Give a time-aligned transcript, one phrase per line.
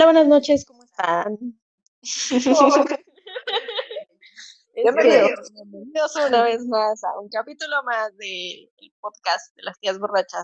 [0.00, 1.36] Hola, buenas noches, ¿cómo están?
[4.74, 10.42] Bienvenidos, bienvenidos una vez más a un capítulo más del podcast de las tías borrachas.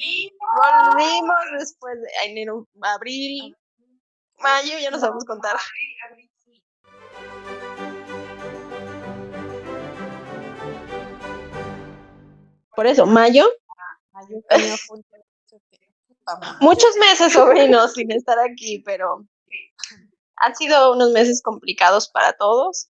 [0.00, 3.56] Y volvimos después de enero, abril,
[4.40, 5.56] mayo, ya no sabemos contar.
[12.74, 13.48] Por eso, mayo,
[16.60, 19.26] muchos meses, sobrinos, sin estar aquí, pero
[20.36, 22.88] han sido unos meses complicados para todos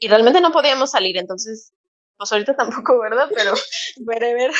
[0.00, 1.72] y realmente no podíamos salir, entonces,
[2.16, 3.28] pues ahorita tampoco, ¿verdad?
[3.34, 3.52] Pero,
[4.06, 4.52] ver, ver,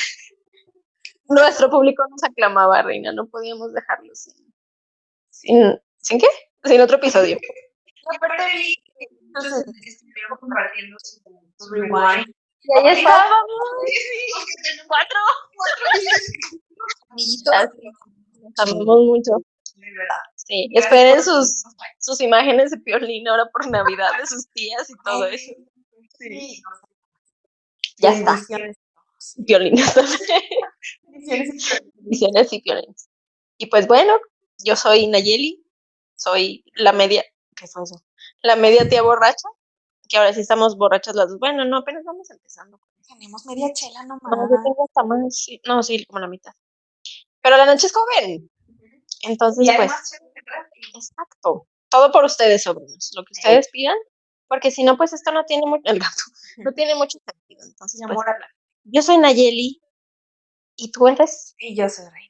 [1.28, 4.54] nuestro público nos aclamaba, Reina, no podíamos dejarlo sin,
[5.30, 6.28] sin, ¿sin qué?
[6.64, 7.38] Sin otro episodio.
[8.16, 12.34] Aparte entonces estuvieron compartiendo su rewind.
[12.68, 13.58] Y ahí estábamos,
[14.86, 15.18] Cuatro,
[17.10, 17.54] amiguitos,
[18.58, 19.32] amamos mucho.
[19.76, 20.22] De verdad.
[20.36, 21.62] Sí, esperen sus,
[21.98, 25.52] sus imágenes de Piolín ahora por Navidad, de sus tías y todo eso.
[26.18, 26.62] Sí.
[27.98, 28.32] Ya está.
[28.32, 28.76] Bendiciones.
[31.94, 33.08] Bendiciones y piolines.
[33.56, 34.18] Y pues bueno,
[34.58, 35.64] yo soy Nayeli,
[36.16, 37.24] soy la media,
[37.56, 38.02] ¿qué fue eso?
[38.42, 39.48] La media tía borracha,
[40.08, 41.38] que ahora sí estamos borrachas las dos.
[41.38, 42.80] Bueno, no, apenas vamos empezando.
[43.06, 44.22] Tenemos media chela nomás.
[44.22, 46.52] No, yo tengo hasta más, sí, no, sí, como la mitad.
[47.42, 48.50] Pero la noche es joven.
[49.22, 49.92] Entonces, Y pues,
[50.94, 51.66] exacto.
[51.88, 53.10] Todo por ustedes, sobrinos.
[53.14, 53.96] Lo que ustedes pidan,
[54.46, 56.22] porque si no, pues esto no tiene mucho, el gato,
[56.58, 57.66] no tiene mucho sentido.
[57.66, 58.18] Entonces, pues,
[58.84, 59.80] yo soy Nayeli
[60.76, 62.27] y tú eres Y yo soy reina.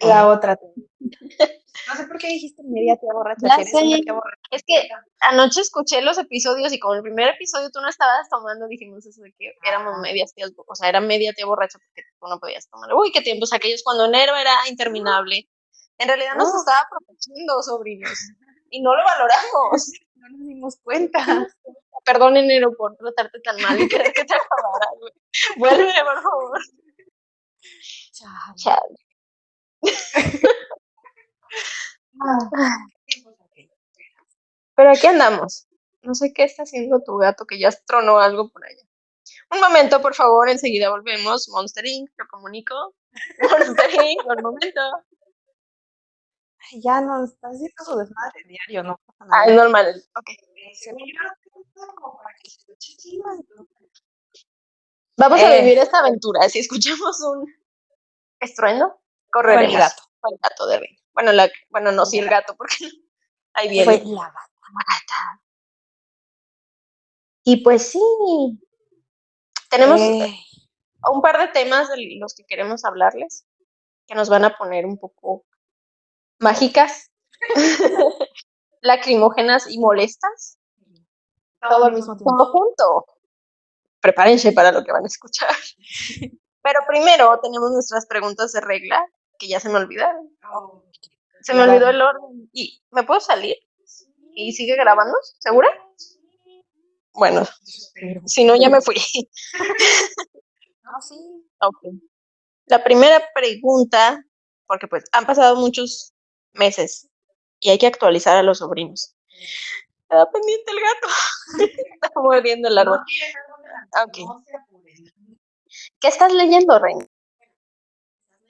[0.00, 0.58] La otra.
[1.00, 3.46] No sé por qué dijiste media tía borracha.
[3.46, 4.02] Ya si eres una sé.
[4.02, 4.42] tía borracha.
[4.50, 4.88] Es que
[5.20, 9.22] anoche escuché los episodios y como el primer episodio tú no estabas tomando, dijimos eso
[9.22, 12.68] de que éramos medias tías, o sea, era media tía borracha porque tú no podías
[12.68, 12.92] tomar.
[12.94, 15.48] Uy, qué tiempos aquellos cuando enero era interminable.
[15.98, 16.58] En realidad nos Oh.
[16.58, 18.18] estaba protegiendo, sobrinos,
[18.70, 19.92] y no lo valoramos.
[20.16, 21.46] No nos dimos cuenta.
[22.02, 25.12] Perdón, enero, por tratarte tan mal y querer que te acabara, güey.
[25.58, 26.60] Vuelve, por favor.
[28.12, 28.54] Chale.
[28.56, 29.03] Chale.
[34.76, 35.66] Pero aquí andamos.
[36.02, 38.82] No sé qué está haciendo tu gato que ya tronó algo por allá.
[39.50, 41.48] Un momento, por favor, enseguida volvemos.
[41.48, 42.74] Monster Inc., lo comunico.
[43.40, 44.80] Monster Inc., un momento.
[46.72, 49.42] Ay, Ya nos está haciendo su desmadre diario, no pasa nada.
[49.42, 50.04] Ah, es normal.
[50.18, 50.30] Ok.
[55.16, 55.62] Vamos a Eh.
[55.62, 56.48] vivir esta aventura.
[56.48, 57.46] Si escuchamos un
[58.40, 59.00] estruendo,
[59.34, 59.74] Correremos.
[59.74, 60.02] el gato.
[60.20, 60.98] Fue el gato de Reina.
[61.12, 62.76] Bueno, la, bueno, no, sí el gato, porque
[63.54, 63.84] ahí viene.
[63.84, 64.48] Fue la gata.
[64.62, 65.42] gata.
[67.42, 67.98] Y pues sí,
[69.68, 70.34] tenemos Eh,
[71.12, 73.44] un par de temas de los que queremos hablarles,
[74.06, 75.44] que nos van a poner un poco
[76.38, 77.10] mágicas,
[78.80, 80.58] lacrimógenas y molestas,
[81.60, 82.36] todo al mismo tiempo.
[82.36, 83.06] todo junto.
[84.00, 85.50] Prepárense para lo que van a escuchar.
[86.62, 89.04] Pero primero tenemos nuestras preguntas de regla,
[89.48, 90.30] ya se me olvidaron.
[90.52, 90.82] Oh,
[91.42, 92.48] Se me olvidó el orden.
[92.52, 93.56] ¿Y me puedo salir?
[94.34, 95.14] ¿Y sigue grabando?
[95.38, 95.68] ¿Segura?
[97.12, 97.46] Bueno,
[98.26, 98.96] si no, ya me fui.
[101.00, 101.16] Sí.
[101.60, 101.78] Ok.
[102.66, 104.22] La primera pregunta,
[104.66, 106.12] porque pues han pasado muchos
[106.52, 107.08] meses
[107.58, 109.16] y hay que actualizar a los sobrinos.
[110.02, 111.08] Está pendiente el gato.
[111.94, 113.00] Está mordiendo el árbol.
[114.06, 114.18] Ok.
[116.00, 117.06] ¿Qué estás leyendo, Reina?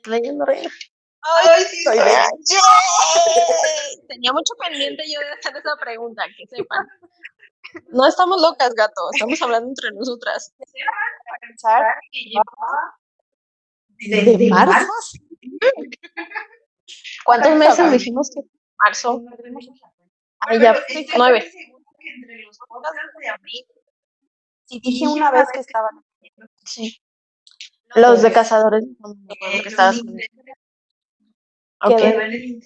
[0.04, 0.70] ¿Estás leyendo, Reina?
[1.22, 2.04] Ay, sí, Soy soy.
[2.04, 2.26] Reina.
[2.50, 4.06] ¡Yay!
[4.06, 6.86] Tenía mucho pendiente yo de hacer esa pregunta, que sepan.
[7.88, 9.00] No estamos locas, gato.
[9.14, 10.52] Estamos hablando entre nosotras.
[11.40, 11.82] pensar
[12.12, 12.98] que llevaba
[13.96, 14.92] desde marzo.
[17.24, 18.42] ¿Cuántos meses dijimos que
[18.84, 19.22] marzo?
[20.40, 20.74] Ah, Ay, ya,
[21.16, 21.50] nueve.
[22.16, 23.64] entre los podcasts de abril,
[24.66, 26.04] Sí, dije una vez que estaban.
[26.66, 27.00] Sí.
[27.94, 28.84] Los de cazadores.
[28.98, 30.16] no me acuerdo que estabas con-
[31.92, 31.98] Ok.
[31.98, 32.60] Que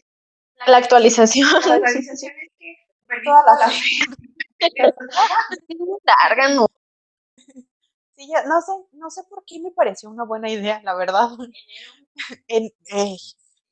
[0.67, 1.49] La actualización.
[1.51, 2.75] La actualización es que
[3.07, 3.73] perdí Toda la
[6.05, 6.67] Larga, no.
[8.17, 11.29] Sí, ya, no sé, no sé por qué me pareció una buena idea, la verdad.
[12.49, 13.17] En- ey,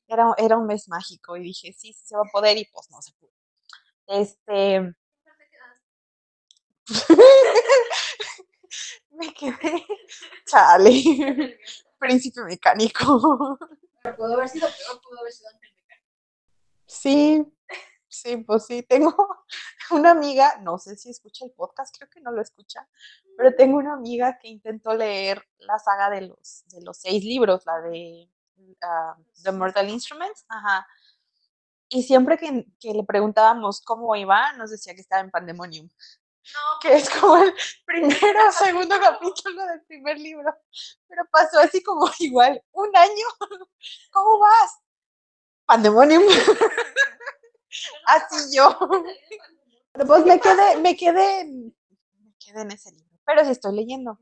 [0.07, 2.89] era, era un mes mágico y dije, sí, sí se va a poder y pues
[2.91, 3.31] no se pudo.
[4.07, 4.93] Este.
[9.17, 9.85] Me quedé.
[10.45, 11.59] Chale.
[11.99, 13.57] Príncipe mecánico.
[14.15, 15.71] Pudo haber sido peor, pudo haber sido antes.
[16.85, 17.45] Sí,
[18.07, 19.13] sí, pues sí, tengo
[19.91, 22.87] una amiga, no sé si escucha el podcast, creo que no lo escucha,
[23.37, 27.65] pero tengo una amiga que intentó leer la saga de los, de los seis libros,
[27.65, 28.31] la de
[28.81, 30.87] ah, The Mortal Instruments, ajá,
[31.89, 35.89] Y siempre que, que le preguntábamos cómo iba, nos decía que estaba en Pandemonium,
[36.81, 37.53] Que es como el
[37.85, 40.53] primero o segundo capítulo del primer libro.
[41.07, 43.25] Pero pasó así como igual, un año.
[44.11, 44.79] ¿Cómo vas?
[45.65, 46.23] Pandemonium.
[48.05, 48.77] Así yo.
[49.93, 53.19] Pues me quedé, me quedé, me quedé en ese libro.
[53.25, 54.19] Pero sí estoy leyendo.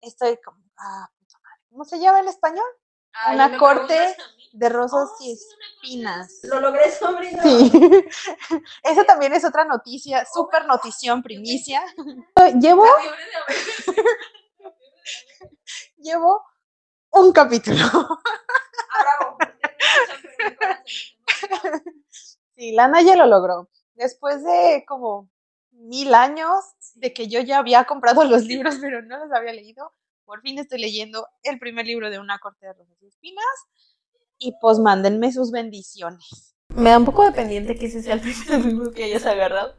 [0.00, 1.60] Estoy como, ah, puta madre.
[1.70, 2.66] ¿Cómo se llama en español?
[3.14, 4.16] Ay, Una me corte
[4.52, 6.40] de rosas Oh, y una espinas.
[6.44, 7.42] Lo logré, sobrino.
[7.42, 7.72] Sí.
[8.82, 11.82] Esa también es otra noticia, súper notición, primicia.
[12.60, 14.04] Llevo, de abril.
[15.96, 16.44] llevo
[17.10, 17.84] un capítulo.
[18.94, 19.36] Ah.
[22.56, 23.68] Sí, Lana ya lo logró.
[23.94, 25.30] Después de como
[25.70, 26.54] mil años
[26.94, 29.92] de que yo ya había comprado los libros, pero no los había leído,
[30.32, 33.44] por fin estoy leyendo el primer libro de Una corte de rosas y espinas.
[34.38, 36.54] Y pues mándenme sus bendiciones.
[36.74, 39.74] Me da un poco de pendiente que ese sea el primer libro que hayas agarrado.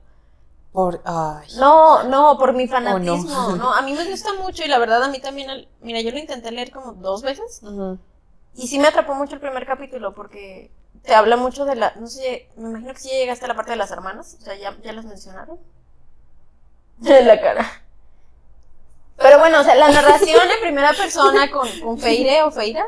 [0.71, 1.47] Por, ay.
[1.57, 3.23] No, no, por mi fanatismo.
[3.23, 3.55] no.
[3.55, 3.73] no.
[3.73, 5.67] a mí me gusta mucho y la verdad a mí también.
[5.81, 7.63] mira, yo lo intenté leer como dos veces
[8.53, 10.69] y sí me atrapó mucho el primer capítulo porque
[11.01, 11.95] te habla mucho de la.
[11.95, 14.38] No sé, me imagino que sí llegaste a la parte de las hermanas.
[14.39, 15.57] O sea, ya, ya las mencionaron.
[16.97, 17.65] De la cara.
[19.18, 22.86] Pero bueno, o sea, la narración en primera persona con, con Feire o Feira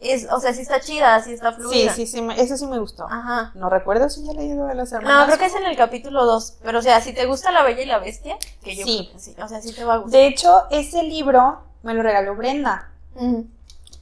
[0.00, 1.92] es, o sea, sí está chida, sí está Sí, fluida.
[1.94, 3.04] sí, sí, me- eso sí me gustó.
[3.04, 3.52] Ajá.
[3.54, 5.26] No recuerdo si ya leí lo de las No, hermanas.
[5.26, 6.58] creo que es en el capítulo 2.
[6.62, 9.00] Pero, o sea, si te gusta La Bella y la Bestia, que yo Sí.
[9.10, 9.36] creo que sí.
[9.42, 10.18] O sea, sí te va a gustar.
[10.20, 12.90] De hecho, ese libro me lo regaló Brenda.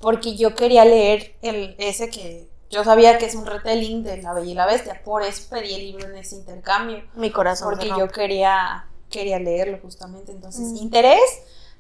[0.00, 4.32] Porque yo quería leer el ese que yo sabía que es un retelling de La
[4.34, 7.70] Bella y la Bestia, por eso pedí el libro en ese intercambio, Mi corazón.
[7.70, 10.76] porque yo quería quería leerlo justamente, entonces Mm.
[10.76, 11.20] interés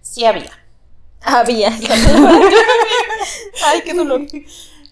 [0.00, 0.50] sí había.
[1.20, 1.70] Había.
[3.66, 4.22] Ay, qué dolor.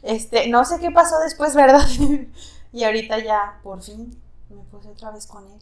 [0.03, 1.85] Este, no sé qué pasó después, ¿verdad?
[2.73, 4.17] y ahorita ya por fin
[4.50, 5.59] me puse otra vez con él.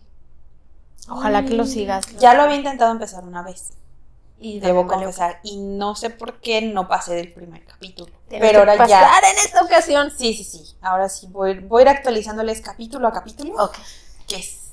[1.08, 2.04] Ojalá que lo sigas.
[2.18, 3.70] Ya lo había intentado empezar una vez,
[4.38, 8.12] Y debo confesar, y no sé por qué no pasé del primer capítulo.
[8.28, 10.10] Pero ahora ya pasar en esta ocasión.
[10.10, 10.76] Sí, sí, sí.
[10.82, 13.54] Ahora sí, voy, voy a ir actualizándoles capítulo a capítulo.
[13.64, 13.76] Ok.
[14.28, 14.63] Que es-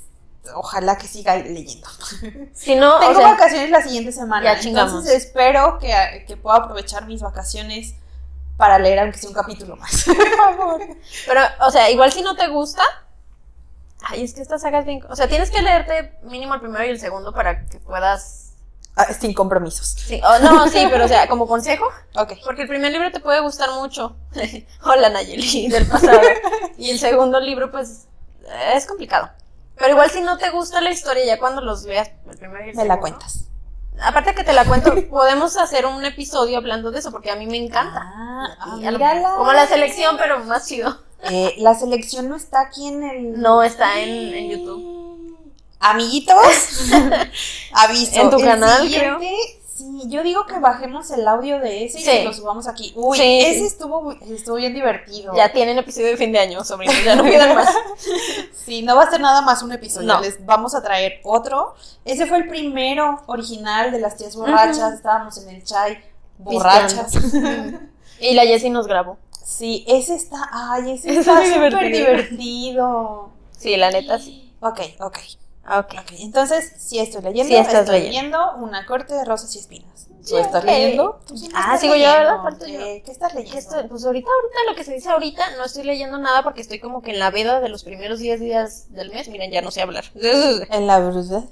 [0.56, 1.88] ojalá que siga leyendo.
[2.54, 4.60] Si no, Tengo o sea, vacaciones la siguiente semana.
[4.60, 7.96] Entonces espero que, que pueda aprovechar mis vacaciones
[8.58, 10.04] para leer aunque sea un capítulo más.
[10.06, 10.82] por favor.
[11.26, 12.84] Pero, o sea, igual si no te gusta.
[14.04, 15.04] Ay, es que esta saga es bien.
[15.10, 18.54] O sea, tienes que leerte mínimo el primero y el segundo para que puedas.
[18.96, 19.88] Ah, Sin compromisos.
[19.88, 21.86] Sí, no, sí, pero o sea, como consejo.
[22.46, 24.16] Porque el primer libro te puede gustar mucho.
[24.84, 26.20] Hola Nayeli del pasado.
[26.78, 28.08] Y el segundo libro, pues,
[28.76, 29.32] es complicado.
[29.82, 32.70] Pero igual si no te gusta la historia, ya cuando los veas, el primero y
[32.70, 33.46] el Me la cuentas.
[34.00, 37.48] Aparte que te la cuento, podemos hacer un episodio hablando de eso, porque a mí
[37.48, 38.00] me encanta.
[38.04, 39.34] Ah, mírala.
[39.38, 41.00] Como la selección, pero más chido.
[41.24, 43.42] Eh, la selección no está aquí en el.
[43.42, 45.38] No está en, en YouTube.
[45.80, 46.36] Amiguitos,
[47.74, 48.22] aviso.
[48.22, 49.36] En tu el canal, siguiente,
[49.82, 52.24] Sí, yo digo que bajemos el audio de ese y Sí.
[52.24, 52.94] lo subamos aquí.
[52.96, 55.34] Uy, Sí, ese estuvo, estuvo bien divertido.
[55.36, 57.68] Ya tienen episodio de fin de año, sobrinos, ya no pidan más.
[58.66, 60.08] Sí, no va a ser nada más un episodio.
[60.08, 60.22] No.
[60.22, 61.74] Les vamos a traer otro.
[62.06, 64.94] Ese fue el primero original de las tías borrachas.
[64.94, 65.98] Estábamos en el chai
[66.38, 67.14] borrachas.
[68.20, 69.18] Y la Jessie nos grabó.
[69.44, 70.48] sí, ese está.
[70.54, 72.08] Ay, ese Está súper divertido.
[72.08, 73.30] divertido.
[73.58, 74.54] Sí, la neta sí.
[74.62, 75.18] Ok, ok.
[75.66, 75.94] Ok.
[76.00, 77.50] Ok, entonces sí estoy leyendo.
[77.50, 78.56] Sí estás estoy leyendo.
[78.58, 80.08] Una corte de rosas y espinas.
[80.28, 81.20] ¿Tú estás leyendo?
[81.26, 82.20] ¿Tú sí Ah, sigo yo, leyendo?
[82.20, 82.44] ¿verdad?
[82.44, 82.80] Falto yo.
[82.80, 83.88] ¿Qué, estás leyendo?
[83.90, 87.02] Pues ahorita, ahorita lo que se dice ahorita, no estoy leyendo nada porque estoy como
[87.02, 89.28] que en la veda de los primeros 10 días del mes.
[89.30, 90.06] Miren, ya no sé hablar.
[90.70, 91.44] En la verdad.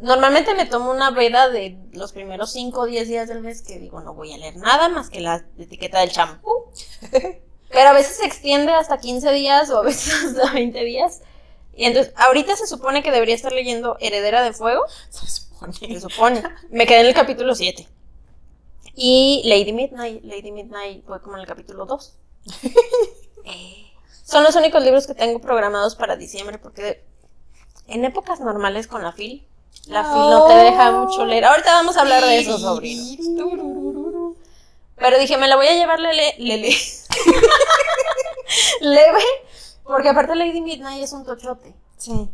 [0.00, 3.78] Normalmente me tomo una veda de los primeros 5 o 10 días del mes que
[3.78, 6.50] digo, no voy a leer nada más que la etiqueta del champú.
[7.70, 11.20] Pero a veces se extiende hasta 15 días o a veces hasta 20 días.
[11.78, 14.82] Y entonces, ahorita se supone que debería estar leyendo Heredera de Fuego.
[15.10, 15.72] Se supone.
[15.74, 16.42] Se supone.
[16.70, 17.86] Me quedé en el capítulo 7.
[18.96, 20.24] Y Lady Midnight.
[20.24, 22.14] Lady Midnight fue como en el capítulo 2.
[23.44, 23.92] Eh,
[24.24, 27.02] son los únicos libros que tengo programados para diciembre porque
[27.86, 29.48] en épocas normales con la FIL,
[29.86, 31.46] la FIL no te deja mucho leer.
[31.46, 34.34] Ahorita vamos a hablar de eso, sobrino.
[34.96, 36.76] Pero dije, me la voy a llevar lele, lele.
[38.82, 39.22] leve,
[39.88, 41.74] porque aparte Lady Midnight es un tochote.
[41.96, 42.30] Sí,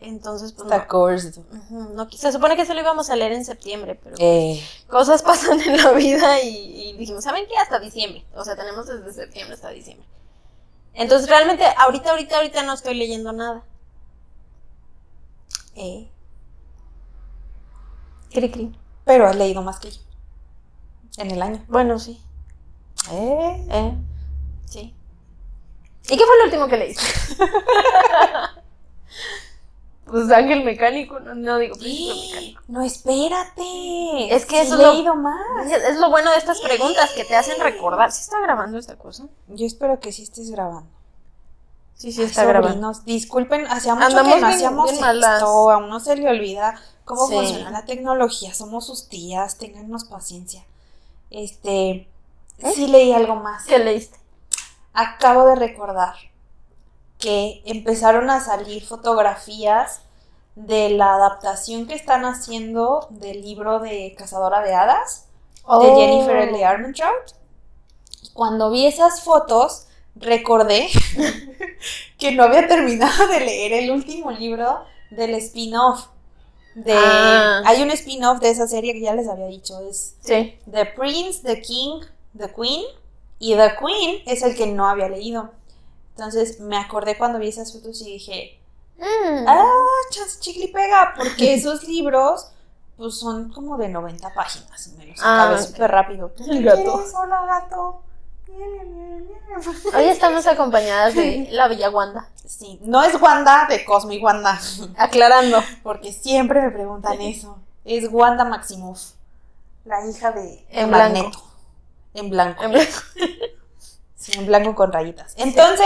[0.00, 1.44] Entonces, pues está no, course.
[1.70, 5.60] No, se supone que se lo íbamos a leer en septiembre, pero Eh, cosas pasan
[5.60, 7.56] en la vida y, y dijimos, ¿saben qué?
[7.58, 8.24] Hasta diciembre.
[8.34, 10.06] O sea, tenemos desde septiembre hasta diciembre.
[10.94, 13.64] Entonces, realmente, ahorita, ahorita, ahorita no estoy leyendo nada.
[15.74, 16.08] Eh.
[18.30, 18.78] Cri, cri.
[19.04, 20.00] pero has leído más que yo.
[21.18, 21.64] En el año.
[21.68, 22.22] Bueno, sí.
[23.10, 23.94] Eh, Eh.
[24.66, 24.94] Sí.
[26.12, 27.02] ¿Y qué fue lo último que leíste?
[30.06, 32.62] pues Ángel Mecánico, no, no digo Príncipe Mecánico.
[32.68, 34.34] No, espérate.
[34.34, 35.66] Es que eso he leído más.
[35.66, 38.12] Es, es lo bueno de estas preguntas que te hacen recordar.
[38.12, 39.24] ¿Sí está grabando esta cosa?
[39.48, 40.90] Yo espero que sí estés grabando.
[41.94, 42.92] Sí, sí Ay, está grabando.
[43.06, 45.34] disculpen, hacía mucho Andamos que no bien- hacíamos bien malas.
[45.36, 47.34] esto, a uno se le olvida cómo Sí.
[47.34, 50.64] funciona la tecnología, somos sus tías, téngannos paciencia.
[51.30, 51.90] Este,
[52.58, 52.72] ¿Eh?
[52.74, 53.64] sí leí algo más.
[53.66, 54.18] ¿Qué leíste?
[54.94, 56.14] Acabo de recordar
[57.18, 60.02] que empezaron a salir fotografías
[60.54, 65.96] de la adaptación que están haciendo del libro de Cazadora de Hadas de Oh.
[65.96, 66.64] Jennifer L.
[66.64, 67.32] Armentrout.
[68.34, 70.88] Cuando vi esas fotos, recordé
[72.18, 76.06] que no había terminado de leer el último libro del spin-off.
[76.74, 77.62] De, Ah.
[77.66, 80.58] Hay un spin-off de esa serie que ya les había dicho, es Sí.
[80.70, 82.00] The Prince, The King,
[82.36, 82.84] The Queen.
[83.44, 85.50] Y The Queen es el que no había leído.
[86.16, 88.58] Entonces me acordé cuando vi esas fotos y dije,
[88.98, 89.44] Mm.
[89.48, 89.66] ah,
[90.10, 92.46] chance chicle pega, porque esos libros
[92.96, 94.86] pues son como de 90 páginas.
[94.86, 96.32] y Me los Ah, acabé súper rápido.
[96.38, 97.04] El ¿Qué gato.
[97.20, 98.02] Hola, gato.
[99.96, 102.28] Hoy estamos acompañadas de la Bella Wanda.
[102.46, 104.60] Sí, no es Wanda de Cosmo y Wanda,
[104.96, 105.58] Aclarando.
[105.82, 107.58] porque siempre me preguntan eso.
[107.84, 109.00] Es Wanda Maximoff,
[109.84, 111.28] la hija de En Magneto.
[111.30, 111.51] blanco.
[112.14, 112.62] En blanco.
[112.62, 112.92] En blanco.
[114.14, 115.34] Sí, en blanco con rayitas.
[115.36, 115.84] Entonces,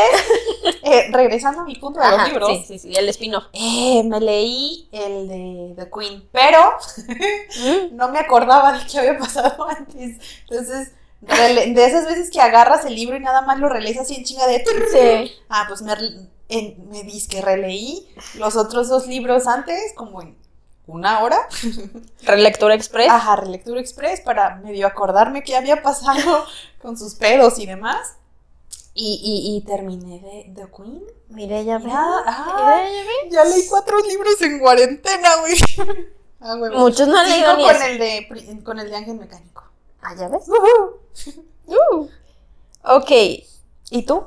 [0.83, 3.45] eh, regresando a mi punto de los libros, Sí, sí, sí, el spin-off.
[3.54, 6.59] eh, me leí el de The Queen, pero
[7.62, 7.97] Mm.
[7.97, 10.18] no me acordaba de qué había pasado antes.
[10.50, 10.92] Entonces,
[11.23, 14.47] de esas veces que agarras el libro y nada más lo relees así en chinga
[14.47, 14.62] de...
[14.92, 15.33] Sí.
[15.49, 15.95] Ah, pues me,
[16.50, 20.37] en- me que releí los otros dos libros antes, como en
[20.87, 21.49] una hora.
[22.23, 23.11] Relectura Express.
[23.11, 26.47] Ajá, relectura express para medio acordarme qué había pasado
[26.83, 28.16] con sus pedos y demás.
[28.95, 31.02] Y, y, y terminé de The Queen.
[31.28, 32.25] Mire, ya Mira,
[33.31, 35.55] ya leí cuatro libros en cuarentena, güey.
[36.38, 36.78] Ah, huevo.
[36.78, 37.85] Muchos no han leído ni con eso.
[37.87, 39.64] el de con el de Ángel Mecánico.
[40.02, 40.45] Ah, ya ves.
[41.66, 42.09] Uh.
[42.85, 43.11] Ok.
[43.90, 44.23] ¿Y tú?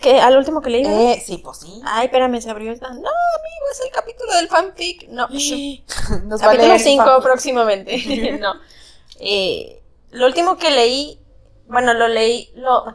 [0.00, 0.20] ¿Qué?
[0.20, 0.84] ¿Al último que leí?
[0.84, 1.80] Eh, sí, pues sí.
[1.84, 2.88] Ay, espérame, se abrió esta.
[2.88, 5.08] No, amigo, es el capítulo del fanfic.
[5.08, 5.28] No.
[6.24, 7.22] Nos Capítulo leer 5 fanfic.
[7.22, 8.38] próximamente.
[8.40, 8.54] no.
[9.20, 11.20] Eh, lo último que leí,
[11.68, 12.84] bueno, lo leí, lo,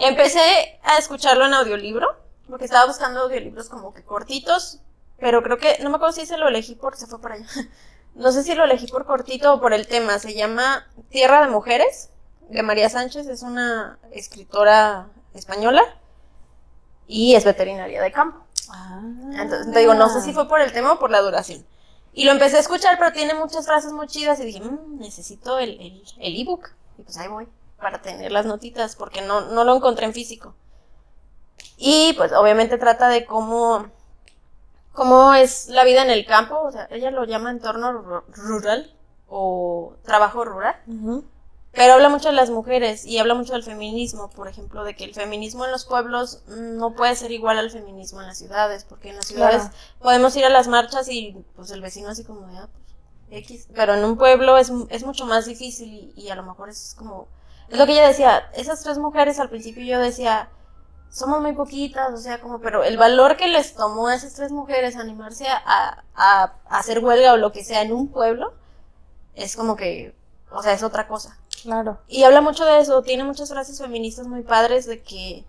[0.00, 2.16] empecé a escucharlo en audiolibro,
[2.48, 4.80] porque estaba buscando audiolibros como que cortitos,
[5.18, 7.46] pero creo que, no me acuerdo si se lo elegí por, se fue por allá.
[8.14, 10.18] No sé si lo elegí por cortito o por el tema.
[10.18, 12.10] Se llama Tierra de Mujeres,
[12.50, 15.82] de María Sánchez, es una escritora española
[17.06, 18.40] y es veterinaria de campo.
[18.70, 19.00] Ah.
[19.34, 21.66] Entonces, te digo, no sé si fue por el tema o por la duración.
[22.14, 25.58] Y lo empecé a escuchar, pero tiene muchas frases muy chidas y dije, "Mm, necesito
[25.58, 26.68] el el el ebook.
[26.98, 27.48] y pues ahí voy,
[27.80, 30.54] para tener las notitas, porque no, no lo encontré en físico.
[31.76, 33.86] Y pues obviamente trata de cómo,
[34.92, 38.94] cómo es la vida en el campo, o sea, ella lo llama entorno ru- rural
[39.28, 40.76] o trabajo rural.
[41.74, 45.04] Pero habla mucho de las mujeres y habla mucho del feminismo, por ejemplo, de que
[45.04, 49.08] el feminismo en los pueblos no puede ser igual al feminismo en las ciudades, porque
[49.10, 49.74] en las ciudades Claro.
[50.00, 53.68] podemos ir a las marchas y pues el vecino así como de, ah, pues, X,
[53.74, 56.94] pero en un pueblo es, es mucho más difícil y, y a lo mejor es
[56.98, 57.28] como,
[57.70, 60.50] es lo que ella decía, esas tres mujeres al principio yo decía,
[61.08, 64.52] somos muy poquitas, o sea, como, pero el valor que les tomó a esas tres
[64.52, 66.02] mujeres animarse a, a,
[66.66, 68.52] a hacer huelga o lo que sea en un pueblo,
[69.34, 70.14] es como que,
[70.50, 71.38] o sea, es otra cosa.
[71.62, 72.00] Claro.
[72.08, 75.44] Y habla mucho de eso, tiene muchas frases feministas muy padres de que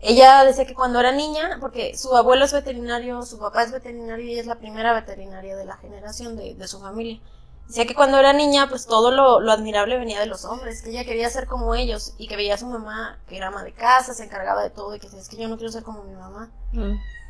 [0.00, 4.24] ella decía que cuando era niña, porque su abuelo es veterinario, su papá es veterinario
[4.24, 7.20] y ella es la primera veterinaria de la generación de, de su familia.
[7.66, 10.90] Decía que cuando era niña, pues todo lo, lo admirable venía de los hombres, que
[10.90, 13.74] ella quería ser como ellos y que veía a su mamá, que era ama de
[13.74, 16.04] casa, se encargaba de todo y que decía, es que yo no quiero ser como
[16.04, 16.50] mi mamá.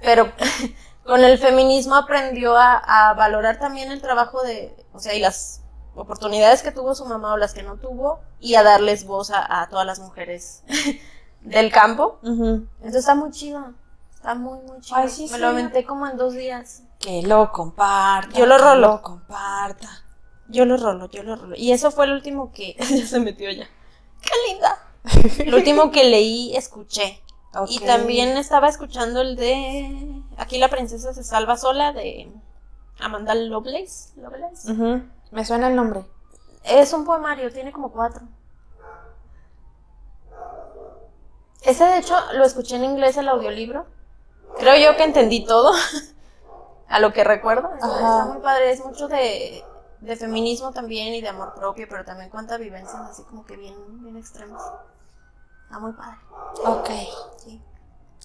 [0.00, 0.30] Pero
[1.04, 5.62] con el feminismo aprendió a, a valorar también el trabajo de, o sea, y las
[5.98, 9.62] oportunidades que tuvo su mamá o las que no tuvo, y a darles voz a,
[9.62, 10.62] a todas las mujeres
[11.42, 12.18] del campo.
[12.22, 12.66] Ujú.
[12.78, 13.74] Entonces está muy chido.
[14.14, 14.96] Está muy, muy chido.
[14.98, 16.82] Ay, sí, Me sí, lo aventé como en dos días.
[16.98, 18.36] Que lo comparta.
[18.36, 18.80] Yo lo que rolo.
[18.80, 19.88] lo comparta.
[20.48, 21.54] Yo lo rolo, yo lo rolo.
[21.56, 23.68] Y eso fue el último que ya se metió ya.
[24.20, 24.78] ¡Qué linda!
[25.46, 27.22] Lo último que leí, escuché.
[27.68, 32.30] Y también estaba escuchando el de Aquí la princesa se salva sola de
[33.00, 34.10] Amanda Lovelace.
[34.20, 34.72] Lovelace.
[34.72, 35.02] Ujú.
[35.30, 36.04] Me suena el nombre.
[36.64, 38.22] Es un poemario, tiene como cuatro.
[41.62, 43.86] Ese de hecho lo escuché en inglés el audiolibro.
[44.58, 45.72] Creo yo que entendí todo.
[46.88, 47.70] a lo que recuerdo.
[47.74, 48.70] Está, muy padre.
[48.70, 49.64] Es mucho de,
[50.00, 53.74] de feminismo también y de amor propio, pero también cuenta vivencias así como que bien,
[54.02, 54.62] bien extremas.
[55.64, 56.18] Está muy padre.
[56.64, 56.90] Ok.
[57.36, 57.62] Sí.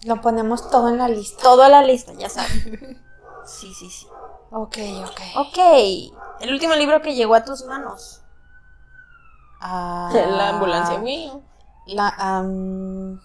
[0.05, 1.43] Lo ponemos todo en la lista.
[1.43, 2.51] Toda la lista, ya sabes.
[3.45, 4.07] Sí, sí, sí.
[4.51, 5.21] Ok, ok.
[5.35, 6.22] Ok.
[6.39, 8.21] El último libro que llegó a tus manos.
[9.61, 10.97] Ah, La ambulancia.
[10.99, 11.41] Mío.
[11.85, 13.19] La, am,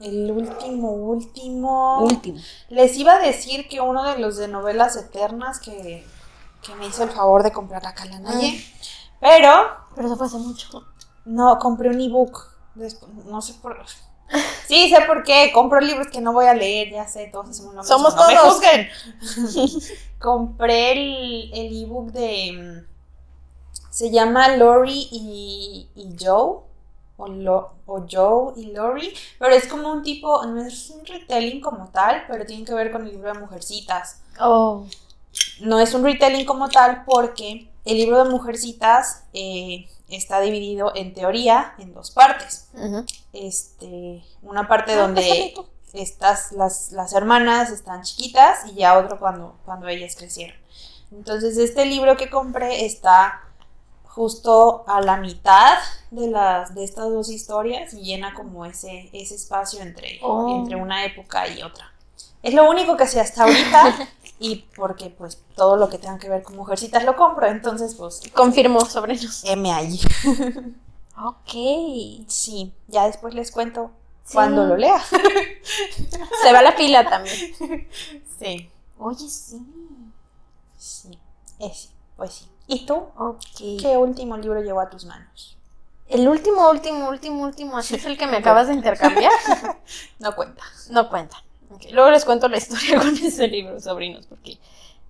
[0.00, 2.00] el último, último.
[2.02, 2.38] Último.
[2.68, 6.06] Les iba a decir que uno de los de novelas eternas que,
[6.62, 8.62] que me hizo el favor de comprar acá la Naye.
[9.20, 9.52] Pero
[9.94, 10.86] Pero eso fue hace mucho.
[11.24, 12.48] no, compré un ebook.
[12.74, 13.82] Después, no sé por.
[14.66, 15.50] Sí, sé por qué.
[15.52, 17.96] Compro libros que no voy a leer, ya sé, todos hacemos lo mismo.
[17.96, 18.54] Somos no me todos.
[18.54, 18.88] juzguen.
[20.18, 22.52] compré el, el ebook de.
[22.52, 22.86] mm,
[23.90, 26.60] Se llama Lori y, y Joe.
[27.16, 29.14] O, Lo- o Joe y Lori.
[29.38, 30.44] Pero es como un tipo.
[30.46, 34.20] No es un retelling como tal, pero tiene que ver con el libro de Mujercitas.
[34.40, 34.84] Oh.
[35.60, 41.14] No es un retelling como tal porque el libro de Mujercitas eh, está dividido en
[41.14, 42.68] teoría en dos partes.
[43.32, 45.54] Este, una parte Ah, donde
[45.92, 50.56] estas, las, las hermanas están chiquitas y ya otro cuando, cuando ellas crecieron.
[51.12, 53.40] Entonces, este libro que compré está
[54.04, 55.76] justo a la mitad
[56.10, 60.56] de, las, de estas dos historias y llena como ese, ese espacio entre, Oh.
[60.58, 61.92] entre una época y otra.
[62.42, 64.08] Es lo único que sé hasta ahorita
[64.38, 68.20] y porque pues todo lo que tenga que ver con mujercitas lo compro, entonces pues
[68.34, 69.44] Confirmó sobre nos.
[69.44, 69.70] M.
[71.16, 72.26] Ok.
[72.26, 73.92] Sí, ya después les cuento
[74.24, 74.34] Sí.
[74.34, 75.00] cuando lo lea.
[76.42, 77.36] Se va la pila también.
[78.38, 78.70] Sí.
[78.98, 79.60] Oye, sí.
[80.78, 81.18] Sí,
[81.60, 82.48] ese, pues sí.
[82.66, 82.94] ¿Y tú?
[83.16, 83.58] Ok.
[83.80, 85.56] ¿Qué último libro llegó a tus manos?
[86.08, 89.32] El último, último, último, último, así es el que me acabas de intercambiar.
[90.18, 90.62] No cuenta.
[90.90, 91.43] No cuenta.
[91.92, 94.58] Luego les cuento la historia con ese libro, sobrinos, porque.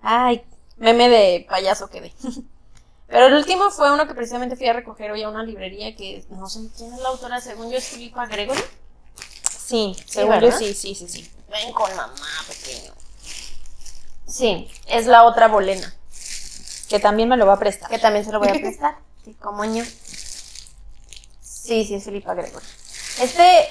[0.01, 0.43] Ay,
[0.77, 2.13] meme de payaso quedé.
[3.07, 6.25] Pero el último fue uno que precisamente fui a recoger hoy a una librería que
[6.29, 8.59] no sé quién es la autora, según yo es Filipa Gregory.
[9.47, 11.31] Sí, según yo sí, sí, sí, sí.
[11.49, 12.15] Ven con mamá,
[12.47, 12.93] pequeño.
[14.27, 15.93] Sí, es la otra bolena,
[16.89, 17.89] Que también me lo va a prestar.
[17.91, 18.97] que también se lo voy a prestar.
[19.23, 19.83] Sí, como ño.
[21.41, 22.65] Sí, sí, es Filipa Gregory.
[23.21, 23.69] Este,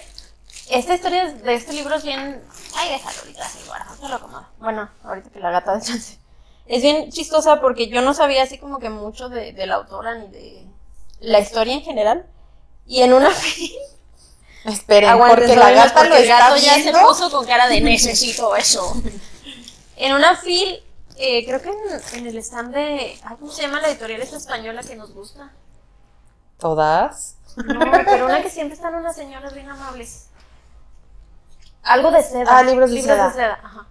[0.70, 2.40] esta historia de este libro es bien.
[2.76, 4.46] Ay, déjalo ahorita así, guarda, se lo acomodo.
[4.58, 6.18] Bueno, ahorita que la gata descanse.
[6.66, 10.14] Es bien chistosa porque yo no sabía así como que mucho de, de la autora
[10.14, 10.66] ni de
[11.20, 12.26] la historia en general.
[12.86, 13.30] Y en una
[14.64, 17.00] Esperen, Aguanten, porque la gata lo porque el está gato ya se viendo.
[17.00, 18.94] puso con cara de necesito eso.
[19.96, 20.82] En una fil,
[21.16, 23.18] eh, creo que en, en el stand de.
[23.22, 25.52] ay, ¿Cómo se llama la editorial esta española que nos gusta?
[26.58, 27.36] ¿Todas?
[27.56, 30.28] No, pero una que siempre están unas señoras bien amables.
[31.84, 32.58] Algo de seda.
[32.58, 33.60] Ah, libros de seda.
[33.62, 33.86] ajá.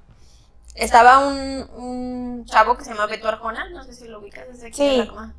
[0.76, 4.68] Estaba un, un chavo que se llama Beto Arjona, no sé si lo ubicas desde
[4.68, 4.78] aquí.
[4.78, 4.90] Sí.
[4.90, 5.34] de la coma.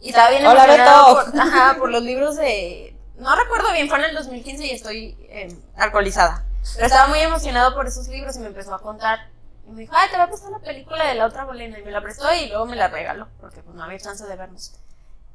[0.00, 1.30] Y estaba bien Hola, emocionado Beto.
[1.30, 2.96] Por, ajá, por los libros de...
[3.16, 6.44] No recuerdo bien, fue en el 2015 y estoy eh, alcoholizada.
[6.74, 9.28] Pero estaba muy emocionado por esos libros y me empezó a contar.
[9.68, 11.78] Y me dijo, ay, te va a prestar la película de la otra bolena.
[11.78, 14.34] Y me la prestó y luego me la regaló, porque pues no había chance de
[14.34, 14.72] vernos.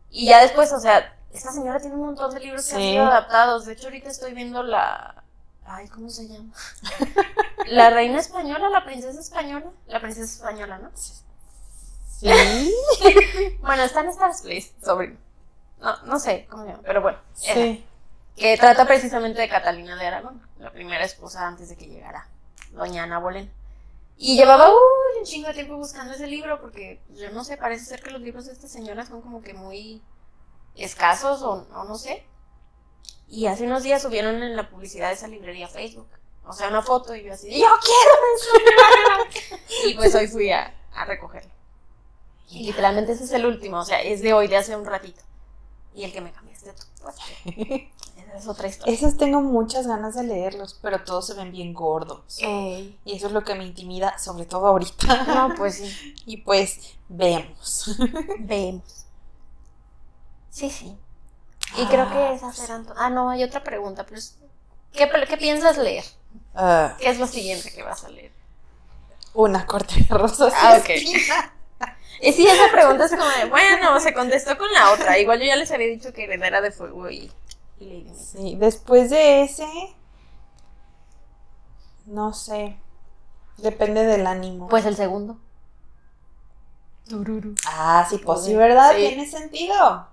[0.09, 2.91] Y ya después, o sea, esta señora tiene un montón de libros que han Sí.
[2.91, 3.65] sido adaptados.
[3.65, 5.23] De hecho, ahorita estoy viendo la...
[5.67, 6.53] Ay, ¿cómo se llama?
[7.67, 9.69] La reina española, la princesa española.
[9.87, 10.91] La princesa española, ¿no?
[10.95, 11.17] Sí.
[13.61, 15.17] Bueno, está en Stars Place, sobrino.
[15.79, 17.17] No, no sé cómo se llama, pero bueno.
[17.33, 17.85] Sí.
[18.35, 22.29] Que trata precisamente de Catalina de Aragón, la primera esposa antes de que llegara
[22.71, 23.51] doña Ana Bolena.
[24.15, 27.57] Y llevaba uy, un chingo de tiempo buscando ese libro porque pues, yo no sé,
[27.57, 30.01] parece ser que los libros de esta señora son como que muy
[30.75, 32.25] escasos o, o no sé.
[33.29, 36.07] Y hace unos días subieron en la publicidad de esa librería Facebook.
[36.45, 39.61] O sea, una foto y yo así, yo quiero ese libro".
[39.87, 41.51] Y pues hoy fui a, a recogerlo.
[42.49, 45.21] Y literalmente ese es el último, o sea, es de hoy, de hace un ratito.
[45.93, 46.83] Y el que me cambiaste tú.
[47.01, 47.15] Pues,
[48.15, 48.93] esa es otra historia.
[48.93, 52.37] Esos tengo muchas ganas de leerlos, pero todos se ven bien gordos.
[52.39, 52.97] Ey.
[53.03, 55.23] Y eso es lo que me intimida, sobre todo ahorita.
[55.25, 56.15] No, pues sí.
[56.25, 57.97] Y pues, vemos.
[58.39, 59.05] Vemos.
[60.49, 60.97] Sí, sí.
[61.75, 64.37] Y creo que esas eran to- Ah, no, hay otra pregunta, pero es-
[64.93, 66.05] ¿qué, qué piensas leer?
[66.55, 68.31] Ah, ¿Qué es lo siguiente que vas a leer?
[69.33, 70.51] una corte de rosas.
[70.51, 70.89] y Ah, ok.
[72.19, 75.19] Y sí, esa pregunta es como de, bueno, se contestó con la otra.
[75.19, 77.31] Igual yo ya les había dicho que Heredera de Fuego y,
[77.79, 78.11] y Lady.
[78.17, 79.67] Sí, después de ese,
[82.07, 82.75] no sé,
[83.57, 84.67] depende del ánimo.
[84.67, 85.37] Pues el segundo.
[87.67, 88.93] ah, sí, pues sí, ¿verdad?
[88.95, 89.07] Sí.
[89.07, 90.07] Tiene sentido.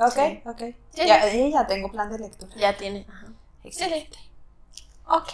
[0.00, 0.42] Ok, Sí.
[0.46, 0.58] ok.
[0.94, 1.06] Sí.
[1.06, 2.52] Ya, eh, ya tengo plan de lectura.
[2.56, 3.06] Ya tiene.
[3.08, 3.26] Ajá.
[3.64, 4.18] Excelente.
[5.06, 5.28] Ok.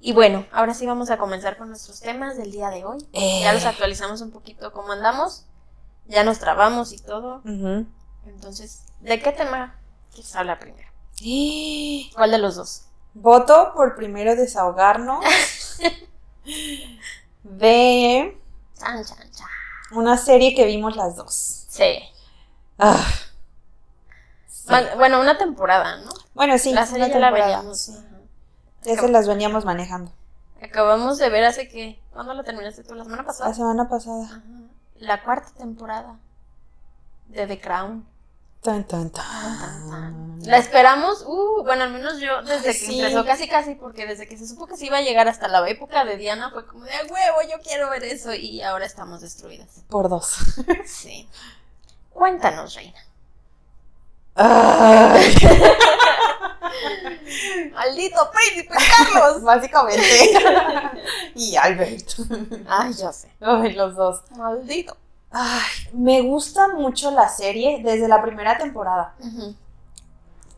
[0.00, 2.98] Y bueno, ahora sí vamos a comenzar con nuestros temas del día de hoy.
[3.12, 3.40] Eh.
[3.42, 5.44] Ya los actualizamos un poquito cómo andamos.
[6.06, 7.40] Ya nos trabamos y todo.
[8.26, 9.78] Entonces, ¿de qué tema
[10.12, 10.88] quieres hablar primero?
[12.14, 12.86] ¿Cuál de los dos?
[13.14, 15.24] Voto por primero desahogarnos
[17.44, 18.36] de
[18.78, 19.48] Chan, chan, chan.
[19.92, 21.66] una serie que vimos las dos.
[21.68, 22.00] Sí.
[22.78, 23.04] Ah,
[24.66, 24.74] sí.
[24.96, 26.10] Bueno, una temporada, ¿no?
[26.34, 27.78] Bueno, sí, la serie una ya la temporada, veíamos.
[27.78, 28.96] sí.
[28.96, 30.12] se las veníamos manejando.
[30.62, 32.00] Acabamos de ver hace que.
[32.12, 32.94] ¿Cuándo la terminaste tú?
[32.94, 33.48] ¿La semana pasada?
[33.50, 34.24] La semana pasada.
[34.24, 34.42] Ajá.
[34.98, 36.18] La cuarta temporada
[37.28, 38.06] de The Crown.
[38.60, 40.40] Tan, tan, Tan.
[40.44, 43.00] La esperamos, uh, bueno, al menos yo desde que Sí.
[43.00, 45.68] empezó casi casi, porque desde que se supo que se iba a llegar hasta la
[45.68, 49.20] época de Diana fue como de "A huevo, yo quiero ver eso y ahora estamos
[49.20, 49.82] destruidas.
[49.88, 50.36] Por dos.
[50.86, 51.28] Sí.
[52.12, 52.98] Cuéntanos, Reina.
[57.72, 59.42] Maldito príncipe Carlos.
[59.42, 60.02] Básicamente.
[61.34, 62.10] y Albert.
[62.68, 63.30] Ay, ya sé.
[63.40, 64.22] Ay, los dos.
[64.36, 64.96] Maldito.
[65.30, 69.14] Ay, me gusta mucho la serie desde la primera temporada.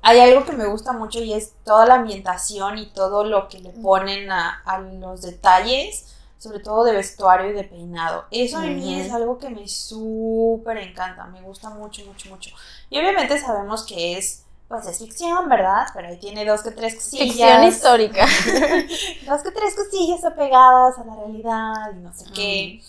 [0.02, 3.60] Hay algo que me gusta mucho y es toda la ambientación y todo lo que
[3.60, 6.13] le ponen a, a los detalles,
[6.44, 8.26] sobre todo de vestuario y de peinado.
[8.30, 12.50] Eso a mí es algo que me súper encanta, me gusta mucho, mucho, mucho.
[12.90, 15.86] Y obviamente sabemos que es, pues es ficción, ¿verdad?
[15.94, 17.28] Pero ahí tiene dos que tres cosillas.
[17.28, 18.26] Ficción histórica.
[19.26, 22.82] dos que tres cosillas apegadas a la realidad y no sé qué.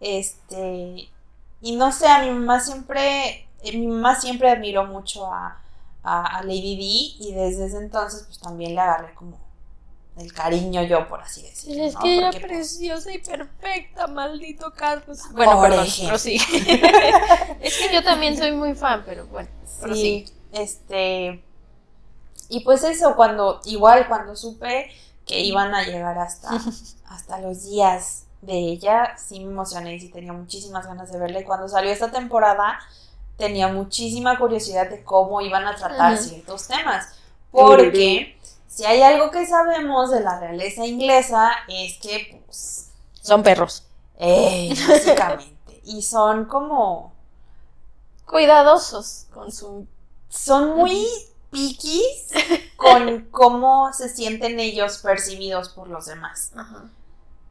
[0.00, 1.08] Este,
[1.62, 5.62] y no sé, a mi mamá siempre, eh, mi mamá siempre admiró mucho a,
[6.02, 9.38] a, a Lady D y desde ese entonces pues también le agarré como
[10.20, 11.84] el cariño yo, por así decirlo.
[11.84, 12.00] Es ¿no?
[12.00, 15.20] que era Porque, pues, preciosa y perfecta, maldito Carlos.
[15.32, 16.08] Bueno, Por perdón, ejemplo.
[16.08, 16.82] prosigue.
[17.60, 19.48] es que yo también soy muy fan, pero bueno.
[19.92, 21.42] Sí, este.
[22.48, 24.90] Y pues eso, cuando, igual cuando supe
[25.26, 26.50] que iban a llegar hasta,
[27.06, 31.40] hasta los días de ella, sí me emocioné y sí tenía muchísimas ganas de verla.
[31.40, 32.78] Y cuando salió esta temporada,
[33.36, 37.08] tenía muchísima curiosidad de cómo iban a tratar ciertos temas.
[37.50, 38.37] Porque
[38.78, 43.82] si hay algo que sabemos de la realeza inglesa es que, pues, Son perros.
[44.20, 45.80] eh, básicamente.
[45.82, 47.12] y son como.
[48.24, 49.88] Cuidadosos con su.
[50.28, 51.08] son muy
[51.50, 52.28] piquis
[52.76, 56.52] con cómo se sienten ellos percibidos por los demás.
[56.54, 56.84] Ajá.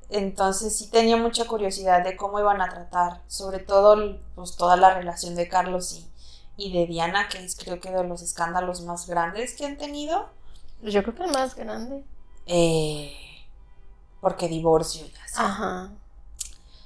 [0.09, 4.93] Entonces sí tenía mucha curiosidad de cómo iban a tratar, sobre todo pues toda la
[4.93, 6.09] relación de Carlos y,
[6.55, 10.36] y de Diana, que es creo que de los escándalos más grandes que han tenido.
[10.81, 12.03] Pues yo creo que el más grande.
[12.45, 13.13] Eh,
[14.21, 15.41] porque divorcio ya sé.
[15.41, 15.89] Ajá.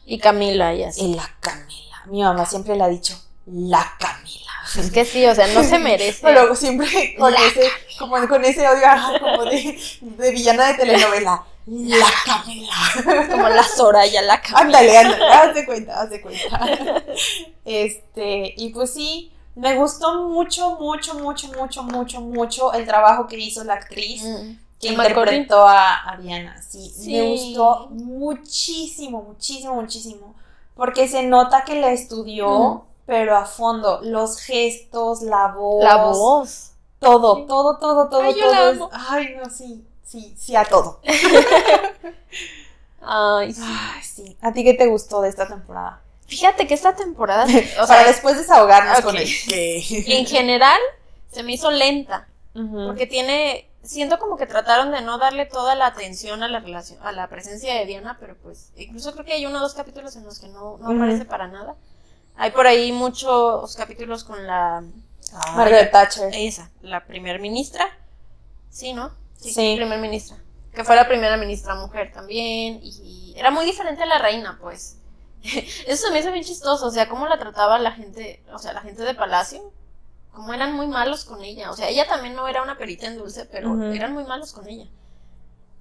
[0.06, 1.06] Y Camila y así.
[1.06, 2.04] Y la Camila.
[2.08, 4.52] Mi mamá siempre le ha dicho, la Camila.
[4.78, 6.20] Es que sí, o sea, no se merece.
[6.24, 11.44] Pero siempre con La ese, como con ese odio como de, de villana de telenovela.
[11.68, 13.28] La Camila.
[13.30, 14.60] Como la Soraya, la Camila.
[14.62, 17.04] Ándale, ándale, haz de cuenta, haz de cuenta.
[17.66, 23.38] Este, y pues sí, me gustó mucho, mucho, mucho, mucho, mucho, mucho el trabajo que
[23.38, 24.58] hizo la actriz Mm.
[24.80, 26.62] que Emma interpretó a, a Diana.
[26.62, 27.12] Sí, Sí.
[27.14, 30.36] me gustó muchísimo, muchísimo, muchísimo.
[30.76, 34.00] Porque se nota que la estudió, pero a fondo.
[34.02, 35.84] Los gestos, la voz.
[35.84, 36.72] La voz.
[37.00, 37.46] Todo, Sí.
[37.48, 38.52] todo, todo, todo, Ay, yo todo.
[38.54, 38.90] la es- amo.
[38.94, 41.00] Ay, no, sí, sí, sí, a todo.
[43.02, 43.62] Ay, sí.
[43.64, 44.38] Ay, sí.
[44.42, 46.02] ¿A ti qué te gustó de esta temporada?
[46.32, 47.44] Fíjate que esta temporada,
[47.82, 49.84] o Para sea, después desahogarnos con el qué.
[50.08, 50.80] en general
[51.30, 52.30] se me hizo lenta.
[52.54, 57.00] Porque tiene, siento como que trataron de no darle toda la atención a la relación,
[57.02, 60.16] a la presencia de Diana, pero pues incluso creo que hay uno o dos capítulos
[60.16, 61.76] en los que no, no aparece para nada.
[62.38, 64.84] Hay por ahí muchos capítulos con la
[65.56, 66.30] Margaret Thatcher.
[66.34, 67.86] esa, la primer ministra.
[68.70, 69.12] Sí, ¿no?
[69.38, 69.74] Sí.
[69.76, 70.38] primer ministra.
[70.74, 72.80] Que fue la primera ministra mujer también.
[72.82, 74.98] Y era muy diferente a la reina, pues.
[75.88, 76.88] Eso se me hizo bien chistoso.
[76.88, 79.72] O sea, cómo la trataba la gente, o sea, la gente de palacio.
[80.32, 81.72] Como eran muy malos con ella.
[81.72, 84.68] O sea, ella también no era una perita en dulce, pero eran muy malos con
[84.68, 84.86] ella.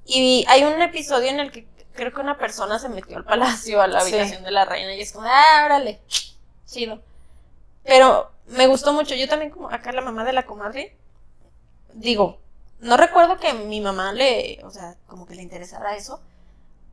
[0.05, 3.81] Y hay un episodio en el que creo que una persona se metió al palacio,
[3.81, 4.13] a la Sí.
[4.13, 6.01] habitación de la reina, y es como, ah, órale,
[6.67, 7.01] chido.
[7.85, 9.15] Pero me gustó mucho.
[9.15, 10.97] Yo también, como acá la mamá de la comadre,
[11.95, 12.41] digo,
[12.81, 16.21] no recuerdo que mi mamá le, o sea, como que le interesara eso,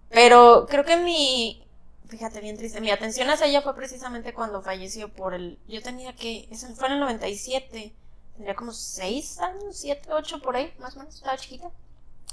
[0.10, 1.67] pero creo que mi,
[2.10, 6.13] fíjate bien triste, mi atención hacia ella fue precisamente cuando falleció por el, yo tenía
[6.15, 7.93] que, eso fue en el 97,
[8.36, 11.70] tendría como 6 años, 7, 8 por ahí, más o menos, estaba chiquita.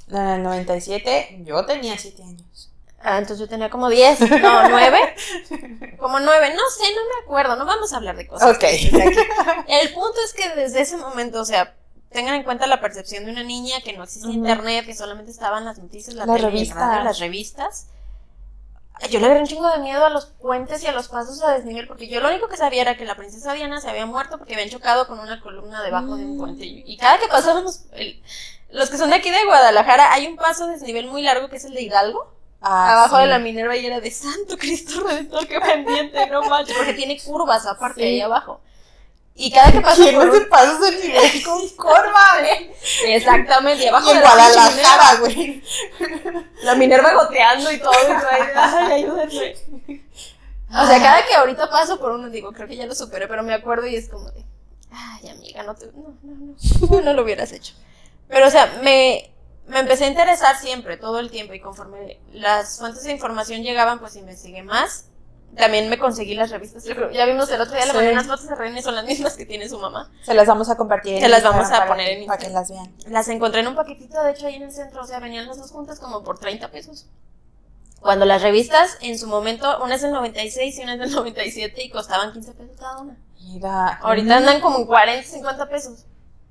[0.08, 2.70] En el 97 yo tenía 7 años.
[3.06, 4.98] Ah, entonces yo tenía como 10, no, 9,
[5.98, 8.56] como 9, no sé, no me acuerdo, no vamos a hablar de cosas.
[8.56, 8.64] Ok.
[9.68, 11.74] El punto es que desde ese momento, o sea,
[12.10, 14.38] tengan en cuenta la percepción de una niña que no existía Ujú.
[14.38, 17.04] internet, que solamente estaban las noticias, la Las tele, el revistas.
[17.04, 17.86] las revistas.
[19.10, 21.52] Yo le agarré un chingo de miedo a los puentes y a los pasos a
[21.52, 24.38] desnivel, porque yo lo único que sabía era que la princesa Diana se había muerto
[24.38, 26.64] porque habían chocado con una columna debajo de un puente.
[26.64, 28.22] Y cada que pasábamos, el-
[28.70, 31.56] los que son de aquí de Guadalajara, hay un paso de desnivel muy largo que
[31.56, 32.32] es el de Hidalgo,
[32.66, 33.22] Ah, abajo sí.
[33.22, 37.20] de la Minerva, y era de Santo Cristo Redentor, qué pendiente, no manches, porque tiene
[37.22, 38.06] curvas aparte Sí.
[38.06, 38.60] ahí abajo.
[39.36, 42.70] Y cada que paso ¿Quién por no un- se pasa nivel con curva, güey?
[43.06, 45.62] Exactamente, y abajo Y de la Guadalajara, güey.
[46.62, 49.56] La Minerva goteando y todo, y tú ahí, ay, ayúdenme.
[50.70, 53.42] O sea, cada que ahorita paso por uno, digo, creo que ya lo superé, pero
[53.42, 54.44] me acuerdo y es como de,
[54.92, 57.74] ay, amiga, no te, no, no, no, no, no lo hubieras hecho.
[58.28, 59.32] Pero, o sea, me,
[59.66, 63.98] me empecé a interesar siempre, todo el tiempo, y conforme las fuentes de información llegaban,
[63.98, 65.06] pues investigué más.
[65.56, 67.96] También me conseguí las revistas, yo creo, ya vimos el otro día, le Sí.
[67.96, 70.10] mandé unas fotos de Reina y son las mismas que tiene su mamá.
[70.24, 71.20] Se las vamos a compartir.
[71.20, 72.80] Se las vamos Instagram a poner que- en Para que Instagram.
[72.82, 73.12] las vean.
[73.12, 75.58] Las encontré en un paquetito, de hecho, ahí en el centro, o sea, venían las
[75.58, 77.06] dos juntas como por 30 pesos.
[78.00, 81.82] Cuando las revistas, en su momento, una es del 96 y una es del 97
[81.84, 83.16] y costaban 15 pesos cada una.
[83.40, 83.98] Mira.
[84.02, 86.04] Ahorita andan como en 40, 50 pesos.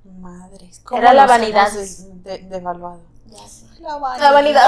[0.04, 0.82] Madres.
[0.92, 1.70] Era la vanidad.
[1.72, 1.86] de-
[2.38, 3.00] de- devaluado.
[3.26, 3.66] Ya sé.
[3.80, 4.66] La La vanidad.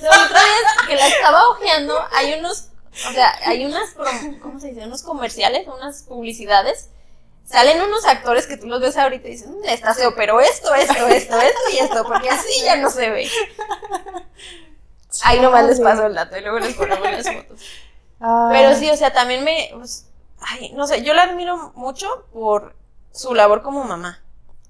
[0.00, 3.94] La otra vez que la estaba ojeando, hay unos, o sea, hay unas,
[4.42, 4.84] ¿cómo se dice?
[4.84, 6.88] Unos comerciales, unas publicidades.
[7.44, 10.74] Salen unos actores que tú los ves ahorita y dicen, "Mm, está feo, pero esto,
[10.74, 13.30] esto, esto, esto y esto, porque así ya no se ve.
[15.24, 17.60] Ahí nomás les paso el dato y luego les ponemos las fotos.
[18.50, 20.06] Pero sí, o sea, también me, pues,
[20.40, 22.74] ay, no sé, yo la admiro mucho por
[23.12, 24.20] su labor como mamá.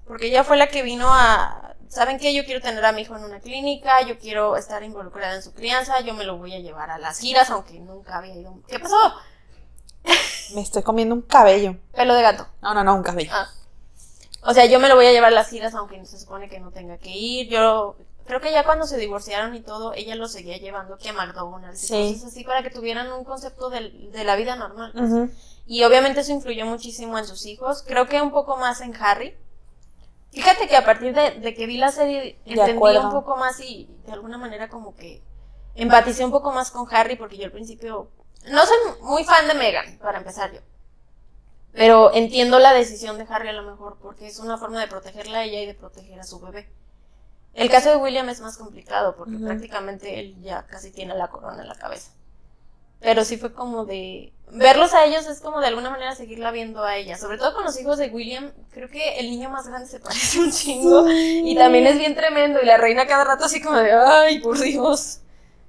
[0.07, 2.33] Porque ella fue la que vino a, ¿saben qué?
[2.33, 5.53] Yo quiero tener a mi hijo en una clínica, yo quiero estar involucrada en su
[5.53, 8.55] crianza, yo me lo voy a llevar a las giras, aunque nunca había ido.
[8.67, 8.95] ¿Qué pasó?
[10.55, 11.75] Me estoy comiendo un cabello.
[11.93, 12.47] Pelo de gato.
[12.61, 13.31] No, no, no, un cabello.
[13.33, 13.47] Ah.
[14.41, 16.59] O sea, yo me lo voy a llevar a las giras, aunque se supone que
[16.59, 17.49] no tenga que ir.
[17.49, 21.13] Yo creo que ya cuando se divorciaron y todo, ella lo seguía llevando aquí a
[21.13, 22.13] McDonald's Sí.
[22.13, 24.91] cosas así para que tuvieran un concepto del- de la vida normal.
[24.93, 25.11] pues.
[25.11, 25.29] Ujú.
[25.67, 27.83] Y obviamente eso influyó muchísimo en sus hijos.
[27.85, 29.35] Creo que un poco más en Harry.
[30.31, 33.89] Fíjate que a partir de, de que vi la serie entendí un poco más y
[34.05, 35.23] de alguna manera como que
[35.75, 38.11] empaticé un poco más con Harry porque yo al principio
[38.47, 40.61] no soy muy fan de Meghan, para empezar yo.
[41.73, 45.39] Pero entiendo la decisión de Harry a lo mejor porque es una forma de protegerla
[45.39, 46.69] a ella y de proteger a su bebé.
[47.53, 49.45] El caso de William es más complicado porque Ujú.
[49.45, 52.11] prácticamente él ya casi tiene la corona en la cabeza.
[52.99, 54.33] Pero sí fue como de...
[54.51, 57.17] Verlos a ellos es como de alguna manera seguirla viendo a ella.
[57.17, 60.39] Sobre todo con los hijos de William, creo que el niño más grande se parece
[60.39, 61.05] un chingo.
[61.09, 62.59] Y también es bien tremendo.
[62.61, 65.21] Y la reina cada rato así como de, ay, por Dios.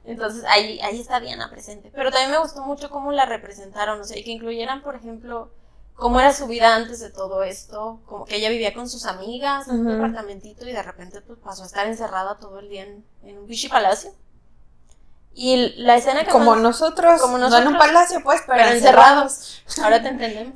[0.05, 1.91] Entonces ahí, ahí está Diana presente.
[1.95, 4.01] Pero también me gustó mucho cómo la representaron.
[4.01, 5.51] O sea, y que incluyeran, por ejemplo,
[5.95, 8.01] cómo era su vida antes de todo esto.
[8.07, 9.97] Como que ella vivía con sus amigas en un Ujú.
[9.97, 13.47] departamentito y de repente pues, pasó a estar encerrada todo el día en, en un
[13.47, 14.13] bichi palacio.
[15.33, 18.59] Y la escena que Como más- nosotros, Como no en nosotros, un palacio, pues, pero,
[18.63, 19.63] pero encerrados.
[19.83, 20.55] Ahora te entendemos.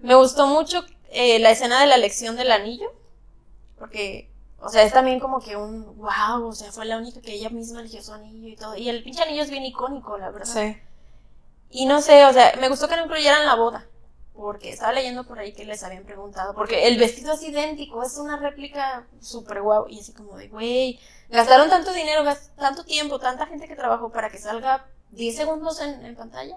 [0.00, 2.92] Me gustó mucho eh, la escena de la elección del anillo,
[3.78, 7.32] porque, o sea, es también como que un wow, o sea, fue la única que
[7.34, 8.76] ella misma eligió su anillo y todo.
[8.76, 10.52] Y el pinche anillo es bien icónico, la verdad.
[10.52, 10.76] Sí.
[11.70, 13.86] Y no sé, o sea, me gustó que no incluyeran la boda,
[14.38, 18.16] porque estaba leyendo por ahí que les habían preguntado, porque el vestido es idéntico, es
[18.18, 23.18] una réplica súper guau, y así como de, güey, gastaron tanto dinero, gas- tanto tiempo,
[23.18, 26.56] tanta gente que trabajó para que salga 10 segundos en, en pantalla.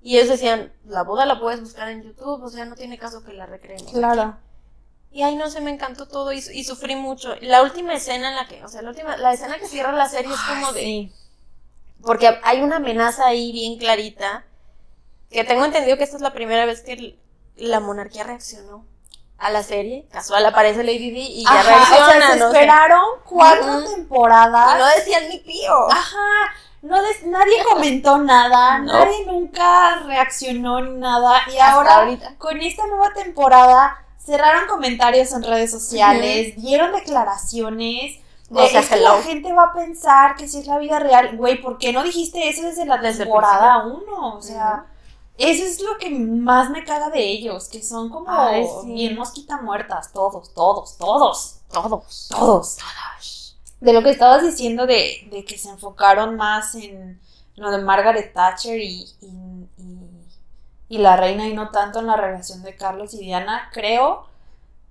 [0.00, 3.22] Y ellos decían, la boda la puedes buscar en YouTube, o sea, no tiene caso
[3.22, 3.92] que la recreemos.
[3.92, 4.36] Claro.
[5.12, 7.36] Y ay, no sé, me encantó todo y, y sufrí mucho.
[7.42, 10.08] La última escena en la que, o sea, la última, la escena que cierra la
[10.08, 11.12] serie es como de, Sí.
[12.02, 14.44] porque hay una amenaza ahí bien clarita,
[15.32, 17.18] que tengo entendido que esta es la primera vez que
[17.56, 18.84] la monarquía reaccionó
[19.38, 20.06] a la serie.
[20.12, 22.46] Casual aparece Lady Di y ya reacciona, o sea, se ¿no?
[22.46, 24.76] esperaron cuatro temporadas.
[24.76, 25.90] Y no decían ni pío.
[25.90, 28.92] Ajá, no des- nadie comentó nada, No.
[28.92, 31.40] nadie nunca reaccionó ni nada.
[31.48, 32.34] Y Hasta ahora, ahorita.
[32.38, 38.18] con esta nueva temporada, cerraron comentarios en redes sociales, dieron declaraciones.
[38.48, 39.16] De, O sea, es que hello.
[39.16, 42.02] la gente va a pensar que si es la vida real, güey, ¿por qué no
[42.02, 44.36] dijiste eso desde la Desde temporada 1?
[44.36, 44.84] O sea,
[45.38, 48.92] eso es lo que más me caga de ellos, que son como Ay, sí.
[48.92, 52.28] bien mosquita muertas, todos, todos, todos, Todos.
[52.28, 52.78] todos
[53.80, 57.20] de lo que estabas diciendo de, de que se enfocaron más en
[57.56, 59.26] lo de Margaret Thatcher y, y,
[59.78, 60.08] y-
[60.88, 64.26] y la reina y no tanto en la relación de Carlos y Diana, creo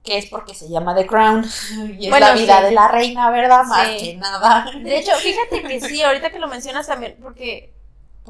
[0.04, 1.46] que es porque se llama The Crown
[2.00, 2.64] y es Bueno, la vida sí.
[2.66, 3.64] de la reina, ¿verdad?
[3.66, 3.98] Más Sí.
[4.00, 4.66] que nada.
[4.84, 7.72] De hecho, fíjate que sí, ahorita que lo mencionas también, porque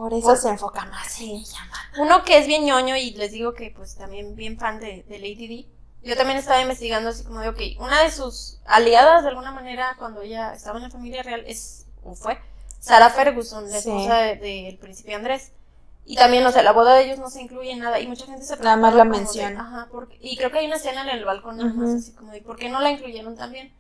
[0.02, 1.60] Por eso Por- se enfoca más en ella.
[2.00, 5.20] uno que es bien ñoño y les digo que pues también bien fan de, de
[5.20, 5.70] Lady Di,
[6.02, 9.96] yo también estaba investigando así como de, ok, una de sus aliadas de alguna manera
[10.00, 12.40] cuando ella estaba en la familia real es, o fue,
[12.80, 13.90] Sarah Ferguson, la Sí.
[13.90, 15.52] esposa de- del príncipe Andrés.
[16.04, 18.00] Y también, o sea, la boda de ellos no se incluye en nada.
[18.00, 19.62] Y mucha gente se Nada más la de, menciona.
[19.62, 21.98] ajá, porque- y creo que hay una escena en el balcón, nada más, Ujú.
[22.00, 23.72] así como de, ¿por qué no la incluyeron también?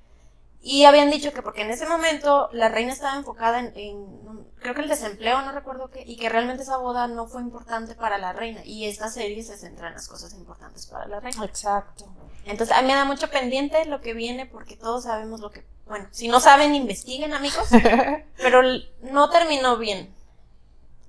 [0.63, 4.75] Y habían dicho que porque en ese momento la reina estaba enfocada en, en- creo
[4.75, 8.19] que el desempleo, no recuerdo qué, y que realmente esa boda no fue importante para
[8.19, 8.61] la reina.
[8.63, 11.43] Y esta serie se centra en las cosas importantes para la reina.
[11.45, 12.05] Exacto.
[12.45, 15.65] Entonces, a mí me da mucho pendiente lo que viene porque todos sabemos lo que...
[15.87, 17.67] Bueno, si no saben, investiguen, amigos.
[18.37, 18.61] Pero
[19.01, 20.13] no terminó bien.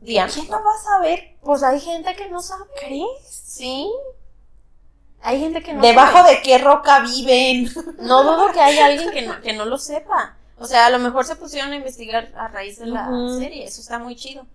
[0.01, 0.33] Diana.
[0.33, 1.37] ¿Quién no va a saber?
[1.43, 2.65] Pues hay gente que no sabe.
[2.81, 3.07] ¿Crees?
[3.29, 3.89] Sí.
[5.23, 6.37] Hay gente que no ¿Debajo sabe.
[6.37, 7.71] de qué roca viven?
[8.01, 10.37] No dudo que haya alguien que no, que no lo sepa.
[10.59, 13.09] O sea, a lo mejor se pusieron a investigar a raíz de la
[13.39, 13.65] serie.
[13.65, 14.47] Eso está muy chido.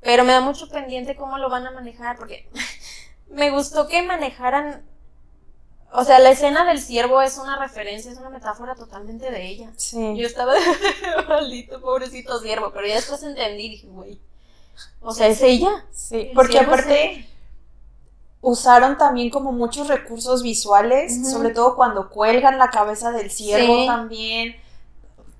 [0.00, 2.48] Pero me da mucho pendiente cómo lo van a manejar porque
[3.28, 4.84] me gustó que manejaran...
[5.92, 9.72] O sea, la escena del ciervo es una referencia, es una metáfora totalmente de ella.
[9.76, 10.14] Sí.
[10.16, 10.60] Yo estaba de
[11.28, 14.20] maldito, pobrecito ciervo, pero ya después entendí, dije, güey.
[15.00, 15.86] O sea, es ella.
[15.92, 17.26] Sí, porque aparte.
[18.48, 23.86] Usaron también como muchos recursos visuales, sobre todo cuando cuelgan la cabeza del ciervo Sí.
[23.88, 24.56] también.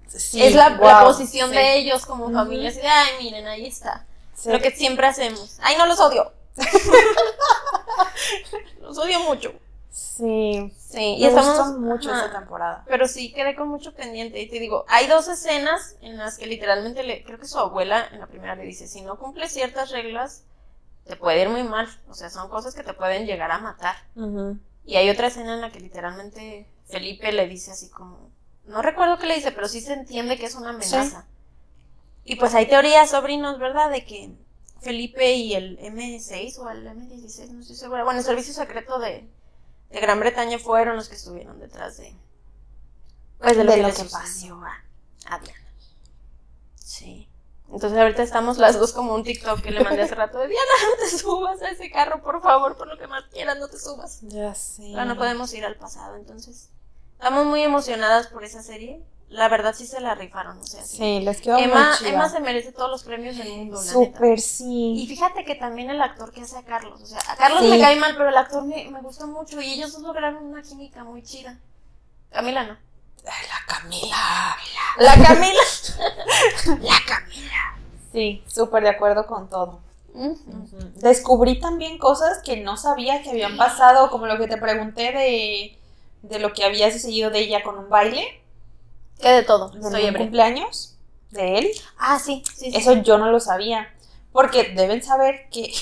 [0.08, 4.06] Sí, es la, posición sí, de ellos como familia, así de, ay, miren, ahí está.
[4.44, 5.56] Lo que siempre hacemos.
[5.62, 6.32] Ay, no los odio.
[8.80, 9.52] los odio mucho.
[9.90, 11.58] Sí, Sí, y me estamos.
[11.58, 12.26] gustó mucho ajá.
[12.26, 12.84] esta temporada.
[12.88, 14.40] Pero sí quedé con mucho pendiente.
[14.40, 18.06] Y te digo, hay dos escenas en las que literalmente le, creo que su abuela
[18.12, 20.42] en la primera le dice, si no cumples ciertas reglas,
[21.06, 21.88] te puede ir muy mal.
[22.08, 23.96] O sea, son cosas que te pueden llegar a matar.
[24.84, 28.30] Y hay otra escena en la que literalmente Felipe le dice así como,
[28.64, 31.26] no recuerdo qué le dice, pero sí se entiende que es una amenaza.
[32.24, 33.90] Y pues hay teorías, sobrinos, ¿verdad?
[33.90, 34.34] De que
[34.80, 39.28] Felipe y el M6 o el M16, no estoy segura, bueno, el servicio secreto de,
[39.90, 42.14] de Gran Bretaña fueron los que estuvieron detrás de,
[43.38, 45.60] pues de lo De que lo le que sucedió a, a Diana.
[46.74, 47.28] Sí.
[47.76, 50.64] Entonces ahorita estamos las dos como un TikTok que le mandé hace rato de Diana,
[50.88, 53.78] no te subas a ese carro, por favor, por lo que más quieras, no te
[53.78, 54.20] subas.
[54.22, 54.92] Ya sé.
[54.94, 56.70] Pero no podemos ir al pasado, entonces.
[57.18, 59.02] Estamos muy emocionadas por esa serie.
[59.28, 60.96] La verdad sí se la rifaron, o sea, sí.
[60.96, 62.08] Sí, les quedó Emma, muy chida.
[62.08, 63.76] Emma se merece todos los premios del mundo.
[63.82, 65.04] Súper Y sí.
[65.06, 67.68] fíjate que también el actor que hace a Carlos, o sea, a Carlos Sí.
[67.68, 70.62] me cae mal, pero el actor me, me gusta mucho y ellos dos lograron una
[70.62, 71.58] química muy chida.
[72.30, 72.85] Camila no.
[73.26, 74.56] La Camila.
[74.98, 75.62] La Camila.
[76.80, 77.76] la Camila.
[78.12, 79.80] Sí, súper de acuerdo con todo.
[80.96, 85.78] Descubrí también cosas que no sabía que habían pasado, como lo que te pregunté de,
[86.22, 88.42] de lo que había sucedido de ella con un baile,
[89.20, 89.68] ¿Qué de todo?
[89.70, 90.96] de un cumpleaños
[91.30, 91.70] de él.
[91.98, 92.76] Ah, sí, sí, sí.
[92.76, 93.92] Eso yo no lo sabía.
[94.32, 95.72] Porque deben saber que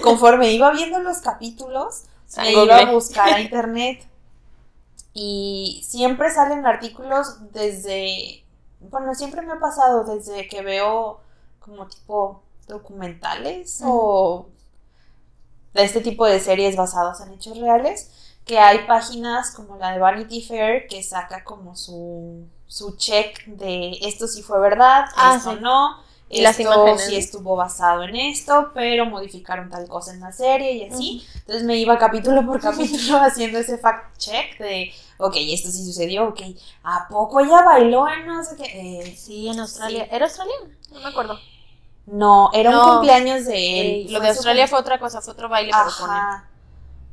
[0.02, 2.04] conforme iba viendo los capítulos,
[2.36, 4.06] me iba a buscar a internet.
[5.18, 8.44] Y siempre salen artículos desde.
[8.80, 11.20] Bueno, siempre me ha pasado desde que veo
[11.60, 14.48] como tipo documentales o
[15.74, 18.10] de este tipo de series basadas en hechos reales,
[18.44, 23.98] que hay páginas como la de Vanity Fair que saca como su, su check de
[24.02, 25.60] esto sí fue verdad, Ah, esto sí.
[25.60, 25.96] no,
[26.28, 30.32] Y las esto imágenes, sí estuvo basado en esto, pero modificaron tal cosa en la
[30.32, 31.24] serie y así.
[31.40, 36.28] Entonces me iba capítulo por capítulo haciendo ese fact check de, ok, esto sí sucedió,
[36.28, 36.40] ok,
[36.84, 39.00] ¿a poco ella bailó en no sé qué?
[39.00, 40.04] Eh, Sí, en Australia.
[40.04, 40.10] Sí.
[40.14, 40.66] ¿Era australiana?
[40.92, 41.38] No me acuerdo.
[42.06, 44.12] no, era un cumpleaños de él.
[44.12, 45.82] Lo de su Australia fue otra cosa, fue otro baile, pero.
[45.88, 46.48] Ajá.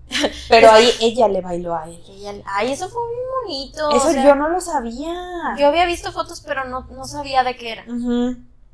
[0.72, 2.04] Ahí ella le bailó a él.
[2.10, 3.90] Ella- Ay, eso fue muy bonito.
[3.92, 5.56] Eso o sea, yo no lo sabía.
[5.58, 7.86] yo había visto fotos, pero no, no sabía de qué era.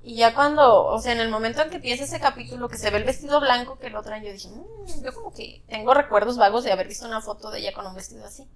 [0.01, 2.89] Y ya cuando, o sea, en el momento en que empieza ese capítulo, que se
[2.89, 6.37] ve el vestido blanco que lo traen, yo dije, "Mm, yo como que tengo recuerdos
[6.37, 8.47] vagos de haber visto una foto de ella con un vestido así.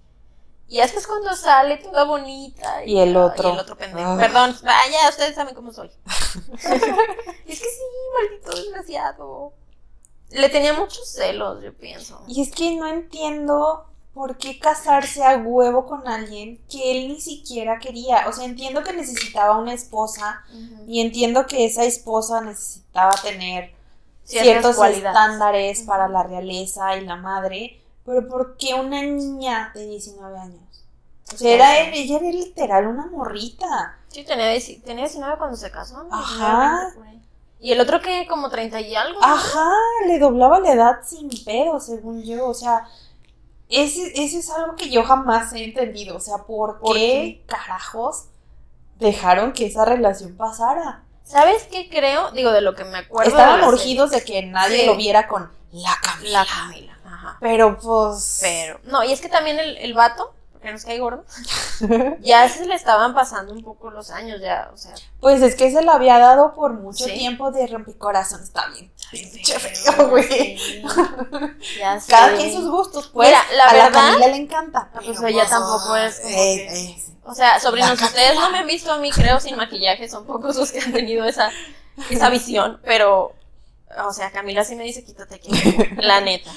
[0.67, 2.84] Y ya después cuando sale toda bonita.
[2.86, 3.49] Y el otro.
[3.49, 4.12] Y el otro pendejo.
[4.12, 4.17] Ah.
[4.19, 5.91] Perdón, vaya, ustedes saben cómo soy.
[7.47, 9.54] es que sí, maldito desgraciado.
[10.32, 12.23] Le tenía muchos celos, yo pienso.
[12.28, 17.21] Y es que no entiendo por qué casarse a huevo con alguien que él ni
[17.21, 18.28] siquiera quería.
[18.28, 20.43] O sea, entiendo que necesitaba una esposa
[20.88, 23.73] y entiendo que esa esposa necesitaba tener
[24.23, 27.82] ciertos estándares para la realeza y la madre.
[28.05, 30.62] Pero ¿por qué una niña de 19 años?
[31.33, 33.97] O sea, era, ella era literal una morrita.
[34.10, 36.04] Sí, tenía, dieci- tenía 19 cuando se casó.
[36.04, 36.13] ¿no?
[36.13, 36.81] Ajá.
[36.81, 37.21] 19, 20 por ahí.
[37.60, 39.19] Y el otro que como 30 y algo.
[39.21, 39.25] ¿no?
[39.25, 39.69] Ajá,
[40.08, 42.45] le doblaba la edad sin pedo, según yo.
[42.47, 42.85] O sea,
[43.69, 46.17] ese, ese es algo que yo jamás he entendido.
[46.17, 48.25] O sea, ¿por, ¿Por qué, carajos
[48.99, 51.04] dejaron que esa relación pasara?
[51.23, 52.31] ¿Sabes qué creo?
[52.31, 53.29] Digo, de lo que me acuerdo.
[53.31, 54.85] Estaban urgidos de que nadie Sí.
[54.85, 55.95] lo viera con la.
[56.01, 56.39] Camila.
[56.39, 56.92] La Camila.
[57.13, 57.37] Ajá.
[57.39, 58.39] Pero pues.
[58.41, 58.79] Pero.
[58.83, 61.25] No, y es que también el, el vato, porque nos cae gordo,
[62.21, 64.93] ya se le estaban pasando un poco los años, ya, o sea.
[65.19, 67.11] Pues es que se lo había dado por mucho Sí.
[67.13, 68.41] tiempo de rompecorazón.
[68.43, 68.91] Está bien.
[69.11, 70.57] Feo, güey.
[70.57, 70.83] sí.
[71.77, 72.11] Ya sé.
[72.11, 73.29] Cada quien sus gustos, pues.
[73.29, 74.89] Mira, la a la verdad- Camila le encanta.
[75.05, 77.03] Pues ella tampoco es como eh, que- eh.
[77.25, 80.57] O sea, sobrinos, ustedes no me han visto a mí, creo, sin maquillaje, son pocos
[80.57, 81.51] los que han tenido esa,
[82.09, 83.31] esa visión, pero,
[84.05, 85.49] o sea, Camila sí me dice, quítate aquí,
[85.99, 86.51] la neta.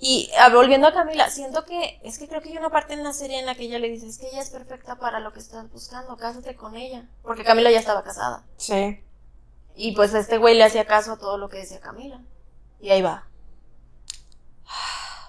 [0.00, 3.02] Y ah, volviendo a Camila, siento que, es que creo que hay una parte en
[3.02, 5.32] la serie en la que ella le dice, es que ella es perfecta para lo
[5.32, 8.44] que estás buscando, cásate con ella, porque Camila ya estaba casada.
[8.58, 9.02] Sí.
[9.74, 12.20] Y pues este güey le hacía caso a todo lo que decía Camila.
[12.80, 13.26] Y ahí va.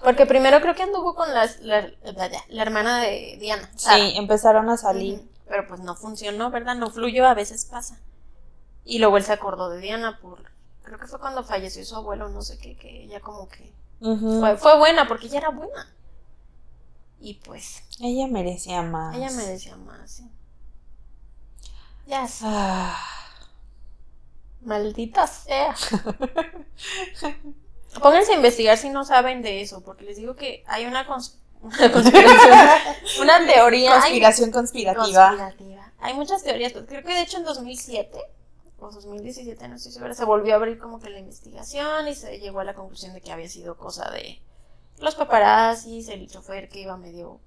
[0.04, 3.70] Porque primero creo que anduvo con las- la, la- la hermana de Diana.
[3.76, 3.98] Sara.
[3.98, 5.28] Sí, empezaron a salir.
[5.48, 6.76] Pero pues no funcionó, ¿verdad?
[6.76, 8.00] No fluyó, a veces pasa.
[8.86, 10.44] Y luego él se acordó de Diana por...
[10.84, 13.74] Creo que fue cuando falleció su abuelo, no sé qué, que ella como que...
[14.00, 15.94] Fue, fue buena, porque ella era buena.
[17.20, 19.16] Y pues, Ella merecía más.
[19.16, 20.32] ella merecía más, sí.
[22.08, 22.98] Ya sé, Ah,
[24.62, 25.76] maldita sea.
[28.02, 31.36] Pónganse a investigar si no saben de eso, porque les digo que hay una, cons-
[31.62, 32.58] una conspiración,
[33.22, 33.96] una teoría.
[33.96, 35.28] hay- conspiración conspirativa.
[35.30, 35.92] conspirativa.
[36.00, 38.18] Hay muchas teorías, pues creo que de hecho en 2007
[38.82, 42.40] o 2017, no estoy segura, se volvió a abrir como que la investigación y se
[42.40, 44.42] llegó a la conclusión de que había sido cosa de
[45.00, 47.40] los paparazzis, el chofer que iba medio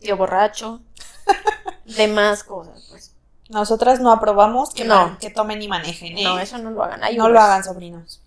[0.00, 0.80] tío borracho,
[1.84, 3.14] demás cosas, pues.
[3.50, 4.94] Nosotras no aprobamos que, No.
[5.08, 6.16] man- que tomen y manejen.
[6.16, 6.24] ¿eh?
[6.24, 7.04] No, eso no lo hagan.
[7.04, 8.22] Hay no lo hagan, sobrinos.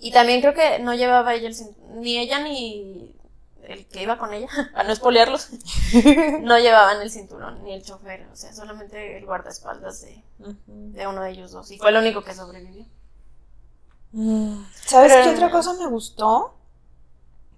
[0.00, 1.56] Y también creo que no llevaba ella el
[2.00, 3.14] ni ella ni
[3.68, 5.48] el que iba con ella, para no espolearlos,
[6.42, 10.22] no llevaban el cinturón ni el chofer, o sea, solamente el guardaespaldas de,
[10.66, 11.70] de uno de ellos dos.
[11.70, 12.86] Y fue el único que sobrevivió.
[14.12, 16.54] ¿Sabes Pero- qué otra cosa me gustó?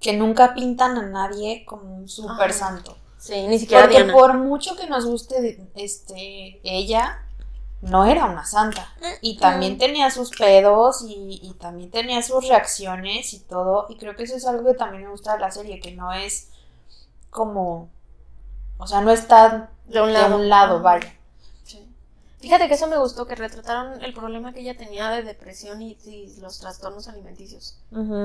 [0.01, 2.53] Que nunca pintan a nadie como un super Ajá.
[2.53, 2.97] santo.
[3.19, 4.13] Sí, ni siquiera Porque Diana.
[4.13, 7.25] por mucho que nos guste este ella,
[7.83, 8.89] no era una santa.
[9.21, 13.87] Y también tenía sus pedos y, y también tenía sus reacciones y todo.
[13.91, 16.13] Y creo que eso es algo que también me gusta de la serie, que no
[16.13, 16.51] es
[17.31, 17.91] como...
[18.79, 20.37] O sea, no está De un de lado.
[20.37, 20.83] un lado, Ajá.
[20.83, 21.15] vaya.
[22.43, 25.97] Fíjate que eso me gustó, que retrataron el problema que ella tenía de depresión y,
[26.05, 27.79] y los trastornos alimenticios.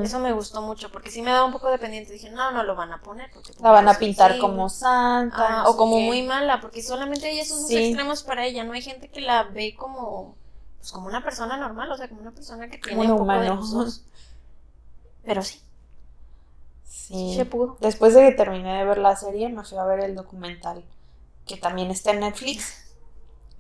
[0.04, 2.14] Eso me gustó mucho, porque sí me daba un poco de pendiente.
[2.14, 3.30] Dije, no, no lo van a poner.
[3.32, 5.62] Porque La van a pues, pintar como santa.
[5.62, 6.06] Ah, no o como qué.
[6.08, 7.78] muy mala, porque solamente ella esos dos Sí.
[7.78, 8.64] extremos para ella.
[8.64, 10.36] No hay gente que la ve como,
[10.80, 13.40] pues, como una persona normal, o sea, como una persona que tiene un un poco
[13.40, 13.62] de humano.
[15.24, 15.62] Pero sí,
[16.86, 17.14] Sí.
[17.14, 17.78] sí se pudo.
[17.82, 20.84] Después de que terminé de ver la serie, me fui a ver el documental
[21.46, 22.87] que también está en Netflix.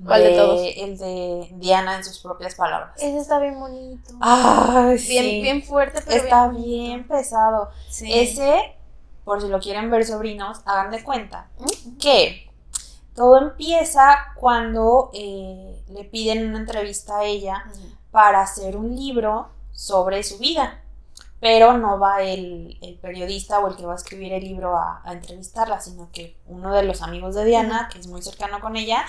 [0.05, 0.61] ¿Cuál de todos?
[0.75, 2.91] El de Diana en sus propias palabras.
[2.97, 4.13] Ese está bien bonito.
[4.21, 5.09] Ay, sí.
[5.09, 7.69] bien, bien fuerte, pero está bien, pesado.
[7.89, 8.11] Sí.
[8.13, 8.75] Ese,
[9.23, 11.49] por si lo quieren ver sobrinos, hagan de cuenta
[11.99, 12.47] que
[13.15, 17.65] todo empieza cuando eh, le piden una entrevista a ella
[18.11, 20.83] para hacer un libro sobre su vida.
[21.39, 25.01] Pero no va el, el periodista o el que va a escribir el libro a,
[25.03, 28.75] a entrevistarla, sino que uno de los amigos de Diana, que es muy cercano con
[28.75, 29.05] ella,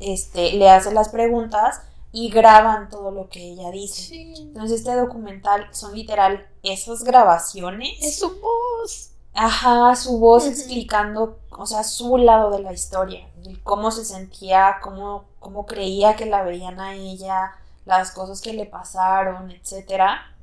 [0.00, 1.82] este, le hace las preguntas
[2.12, 4.02] y graban todo lo que ella dice.
[4.02, 4.34] Sí.
[4.38, 7.90] Entonces este documental son literal esas grabaciones.
[8.00, 9.10] Es su voz.
[9.34, 13.28] Ajá, su voz explicando, o sea, su lado de la historia,
[13.62, 17.52] cómo se sentía, cómo, cómo creía que la veían a ella,
[17.84, 20.34] las cosas que le pasaron, etcétera.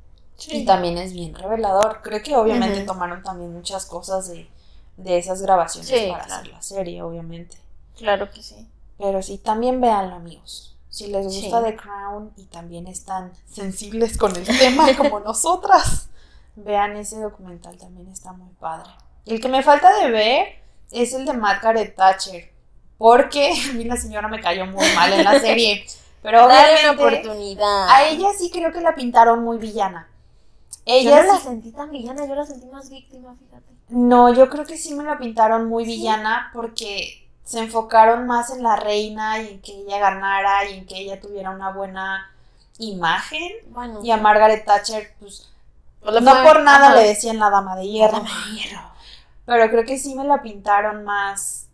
[0.47, 2.01] Y también es bien revelador.
[2.03, 4.49] Creo que obviamente tomaron también muchas cosas de,
[4.97, 6.41] de esas grabaciones Sí, para claro.
[6.41, 7.57] hacer la serie, obviamente.
[7.97, 8.67] Claro que sí.
[8.97, 10.77] Pero sí, también véanlo, amigos.
[10.89, 11.65] Si les gusta Sí.
[11.65, 16.07] The Crown y también están sensibles con el tema como nosotras,
[16.55, 18.89] vean ese documental, también está muy padre.
[19.25, 20.47] El que me falta de ver
[20.91, 22.49] es el de Margaret Thatcher,
[22.97, 25.85] porque a mí la señora me cayó muy mal en la serie.
[26.21, 27.89] Pero Dale una obviamente oportunidad.
[27.89, 30.07] a ella sí creo que la pintaron muy villana.
[30.87, 33.73] yo Ella no la sentí tan villana, yo la sentí más víctima, fíjate.
[33.89, 35.91] no, yo creo que sí me la pintaron muy ¿Sí?
[35.97, 40.85] villana porque se enfocaron más en la reina y en que ella ganara y en
[40.85, 42.29] que ella tuviera una buena
[42.79, 43.49] imagen.
[43.67, 44.01] Bueno.
[44.03, 45.49] Y a Margaret Thatcher, pues,
[46.03, 46.95] no fue- por nada ajá.
[46.95, 48.17] le decían la dama de hierro.
[48.17, 48.81] Dama de hierro.
[49.45, 51.67] Pero creo que sí me la pintaron más.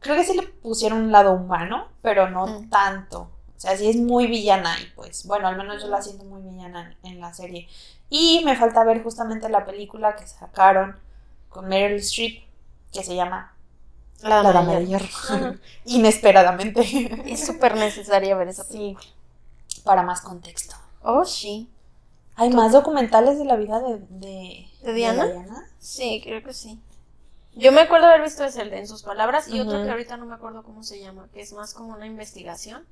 [0.00, 2.70] Creo que sí le pusieron un lado humano, pero no Mm.
[2.70, 3.30] tanto.
[3.56, 6.42] O sea, sí es muy villana y pues, bueno, al menos yo la siento muy
[6.42, 7.68] villana en, en la serie.
[8.10, 10.98] Y me falta ver justamente la película que sacaron
[11.48, 12.42] con Meryl Streep,
[12.92, 13.53] que se llama
[14.28, 15.06] La La dama de hierro.
[15.84, 16.80] Inesperadamente.
[17.30, 19.06] Es súper necesaria ver esa película.
[19.68, 20.76] Sí, para más contexto.
[21.02, 21.70] Oh, sí.
[22.36, 25.26] ¿Hay más documentales de la vida de, de, ¿De Diana?
[25.26, 25.68] Diana?
[25.78, 26.80] Sí, creo que sí.
[27.54, 30.16] Yo me acuerdo haber visto ese el de en sus palabras y otro que ahorita
[30.16, 32.84] no me acuerdo cómo se llama, que es más como una investigación.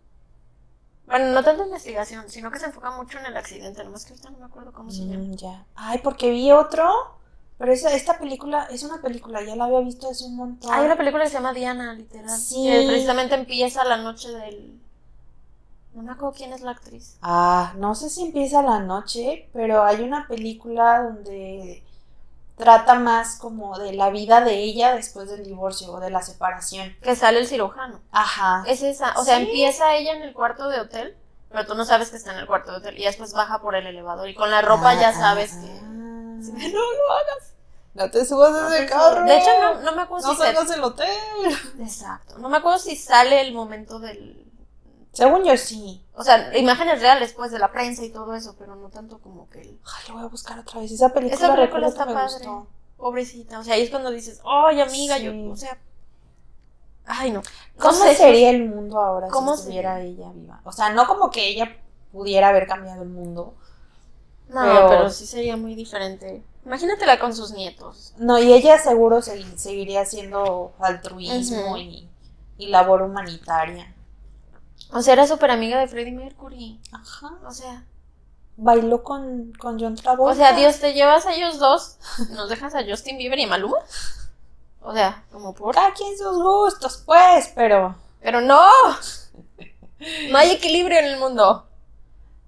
[1.07, 4.30] Bueno, no tanto investigación, sino que se enfoca mucho en el accidente, nomás que ahorita
[4.30, 5.24] no me acuerdo cómo se llama.
[5.24, 5.64] Mm, ya.
[5.74, 7.16] Ay, porque vi otro,
[7.63, 10.73] pero esa, esta película es una película, ya la había visto hace un montón.
[10.75, 12.29] Hay una película que se llama Diana, literal.
[12.37, 12.65] Sí.
[12.67, 14.81] Que precisamente empieza la noche del.
[15.95, 17.19] No me acuerdo quién es la actriz.
[17.23, 21.85] Ah, no sé si empieza la noche, pero hay una película donde
[22.57, 26.97] trata más como de la vida de ella después del divorcio o de la separación.
[27.01, 28.01] Que sale el cirujano.
[28.11, 28.65] Ajá.
[28.67, 29.13] Es esa.
[29.21, 29.45] O sea, Sí.
[29.45, 31.17] empieza ella en el cuarto de hotel,
[31.49, 32.99] pero tú no sabes que está en el cuarto de hotel.
[32.99, 34.29] Y después baja por el elevador.
[34.29, 35.71] Y con la ropa ya Ah, sabes ah, que.
[35.79, 35.83] ah.
[36.43, 37.52] No lo hagas.
[37.95, 39.24] No te subas No ese carro.
[39.26, 41.09] De hecho, no, no me acuerdo No si se- salgas del hotel.
[41.80, 42.38] Exacto.
[42.38, 44.51] No me acuerdo si sale el momento del.
[45.12, 46.03] Según yo sí.
[46.14, 49.49] O sea, imágenes reales, pues, de la prensa y todo eso, pero no tanto como
[49.51, 49.78] que el.
[49.84, 50.90] Ay, lo voy a buscar otra vez.
[50.90, 52.32] Esa película, Esa película está me padre.
[52.32, 52.66] gustó.
[52.97, 53.59] Pobrecita.
[53.59, 55.18] O sea, ahí es cuando dices, ¡ay, amiga!
[55.18, 55.24] Sí.
[55.24, 55.76] Yo, o sea.
[57.05, 57.43] Ay, no.
[57.78, 60.61] ¿Cómo No sería el mundo ahora ¿Cómo si estuviera ella viva?
[60.64, 61.76] O sea, no como que ella
[62.12, 63.55] pudiera haber cambiado el mundo.
[64.49, 65.11] No, Pero- pero...
[65.11, 66.43] sí sería muy diferente.
[66.65, 68.15] Imagínatela con sus nietos.
[68.19, 72.09] No, y ella seguro segui- seguiría haciendo altruismo y,
[72.59, 73.93] y labor humanitaria.
[74.93, 76.81] O sea, era súper amiga de Freddie Mercury.
[76.93, 77.33] Ajá.
[77.47, 77.85] O sea,
[78.57, 80.33] Bailó con, con John Travolta.
[80.33, 81.97] o sea, Dios, te llevas a ellos dos,
[82.31, 83.79] nos dejas a Justin Bieber y a Maluma.
[84.83, 85.75] O sea, como por.
[85.75, 87.95] Cada quien sus gustos, pues, pero.
[88.21, 88.61] Pero no.
[90.31, 91.67] No hay equilibrio en el mundo.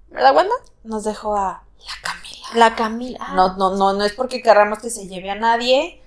[0.09, 0.55] ¿Verdad, Wanda?
[0.83, 2.14] Nos dejó a la.
[2.55, 3.19] La Camila.
[3.21, 6.01] Ah, No, no, no, no es porque querramos que se lleve a nadie.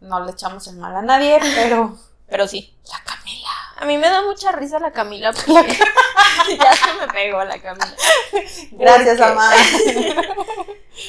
[0.00, 1.96] No le echamos el mal a nadie, pero.
[2.28, 2.74] Pero sí.
[2.90, 3.48] La Camila.
[3.78, 5.78] A mí me da mucha risa la Camila porque
[6.58, 7.94] ya se me pegó la Camila.
[8.72, 9.50] Gracias, mamá.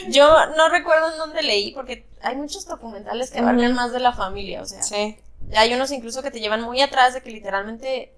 [0.08, 4.14] Yo no recuerdo en dónde leí porque hay muchos documentales que abarcan más de la
[4.14, 5.18] familia, o sea, Sí.
[5.56, 8.14] hay unos incluso que te llevan muy atrás de que literalmente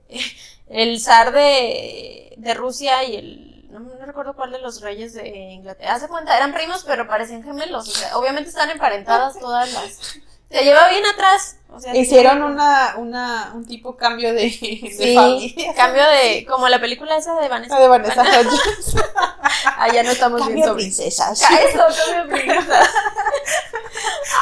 [0.67, 5.27] el zar de, de Rusia y el no, no recuerdo cuál de los reyes de
[5.27, 10.17] Inglaterra, hace cuenta, eran primos pero parecen gemelos, o sea, obviamente están emparentadas todas las
[10.53, 15.15] se lleva bien atrás, o sea, Hicieron una, una, un tipo cambio de, de Sí,
[15.15, 15.73] familia.
[15.75, 17.73] cambio de, como la película esa de Vanessa.
[17.73, 18.95] La de Vanessa Hudgens.
[19.65, 21.41] Ah, ya no estamos bien Cambio sobre princesas.
[21.41, 22.89] Eso, cambio de princesa.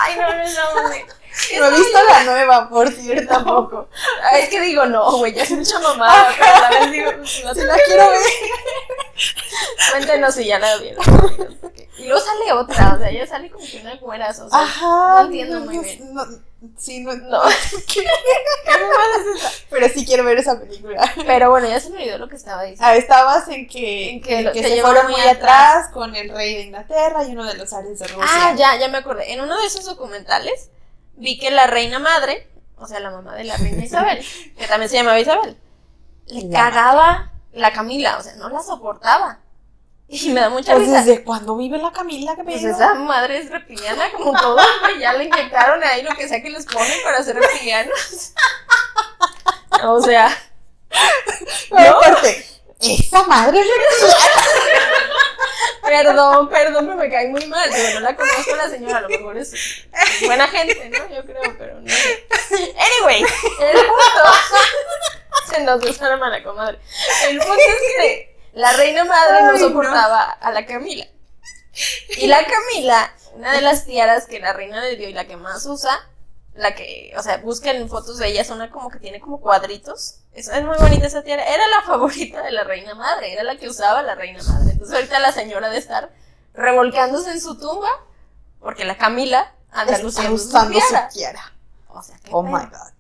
[0.02, 1.21] Ay, no, no, no.
[1.58, 3.28] No he visto la nueva, por cierto.
[3.34, 3.88] tampoco.
[4.32, 7.12] Ay, es que digo, no, güey, ya es mucha mamada, pero a la vez digo,
[7.46, 8.22] no te la quiero ver.
[9.92, 11.04] Cuéntanos si ya la vieron.
[11.98, 14.60] Y luego sale otra, o sea, ella sale como que una güeras, o sea.
[14.60, 15.14] Ajá.
[15.16, 16.14] no entiendo muy bien.
[16.14, 16.26] no-
[16.78, 17.42] sí, no, No.
[17.88, 18.02] ¿Qué
[18.66, 19.52] mamada es esa?
[19.70, 21.14] Pero sí quiero ver esa película.
[21.28, 22.86] Pero bueno, ya se me olvidó lo que estaba diciendo.
[22.86, 25.76] Ah, estabas en que, En que en se fueron muy muy atrás.
[25.76, 28.26] atrás con el rey de Inglaterra y uno de los ares de Rusia.
[28.28, 29.32] Ah, ya, ya me acordé.
[29.34, 30.70] En uno de esos documentales
[31.22, 32.48] vi que la reina madre,
[32.78, 34.26] o sea, la mamá de la reina Isabel,
[34.58, 35.58] que también se llamaba Isabel,
[36.28, 39.40] le La cagaba la Camila, o sea, no la soportaba.
[40.08, 41.00] Y me da mucha Pues risa.
[41.04, 45.14] desde cuando vive la Camila que Pues esa madre es reptiliana, como todos, güey, ya
[45.14, 48.34] le inyectaron ahí lo que sea que les ponen para ser reptilianos.
[49.84, 50.30] O sea,
[51.70, 52.46] Pero aparte,
[52.82, 53.68] esa madre es
[55.82, 57.70] perdón, perdón, pero me cae muy mal.
[57.72, 59.86] Digo, no la conozco la señora, a lo mejor es
[60.26, 61.16] buena gente, ¿no?
[61.16, 61.94] Yo creo, pero no.
[62.52, 64.32] Anyway, el punto.
[65.50, 66.80] Se nos dio una mala comadre.
[67.28, 69.58] El punto es que la reina madre no.
[69.58, 71.08] soportaba a la Camila.
[72.18, 75.38] Y la Camila, una de las tiaras que la reina le dio y la que
[75.38, 76.10] más usa,
[76.54, 80.20] la que, o sea, busquen fotos de ella, es una como que tiene como cuadritos.
[80.34, 81.44] Es, es muy bonita esa tiara.
[81.44, 84.72] Era la favorita de la reina madre, era la que usaba la reina madre.
[84.72, 86.12] Entonces ahorita la señora de estar
[86.54, 87.90] revolcándose en su tumba,
[88.60, 91.10] porque la Camila anda luciendo su usando su tiara.
[91.10, 91.54] tiara.
[91.88, 92.92] O sea, qué Oh my god.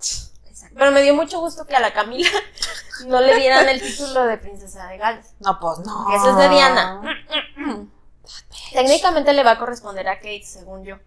[0.45, 0.75] Exacto.
[0.77, 2.29] Pero me dio mucho gusto que a la Camila
[3.07, 5.33] no le dieran el título de princesa de Gales.
[5.39, 6.07] No, pues no.
[6.15, 7.01] Ese es de Diana.
[8.73, 10.97] Técnicamente le va a corresponder a Kate, según yo.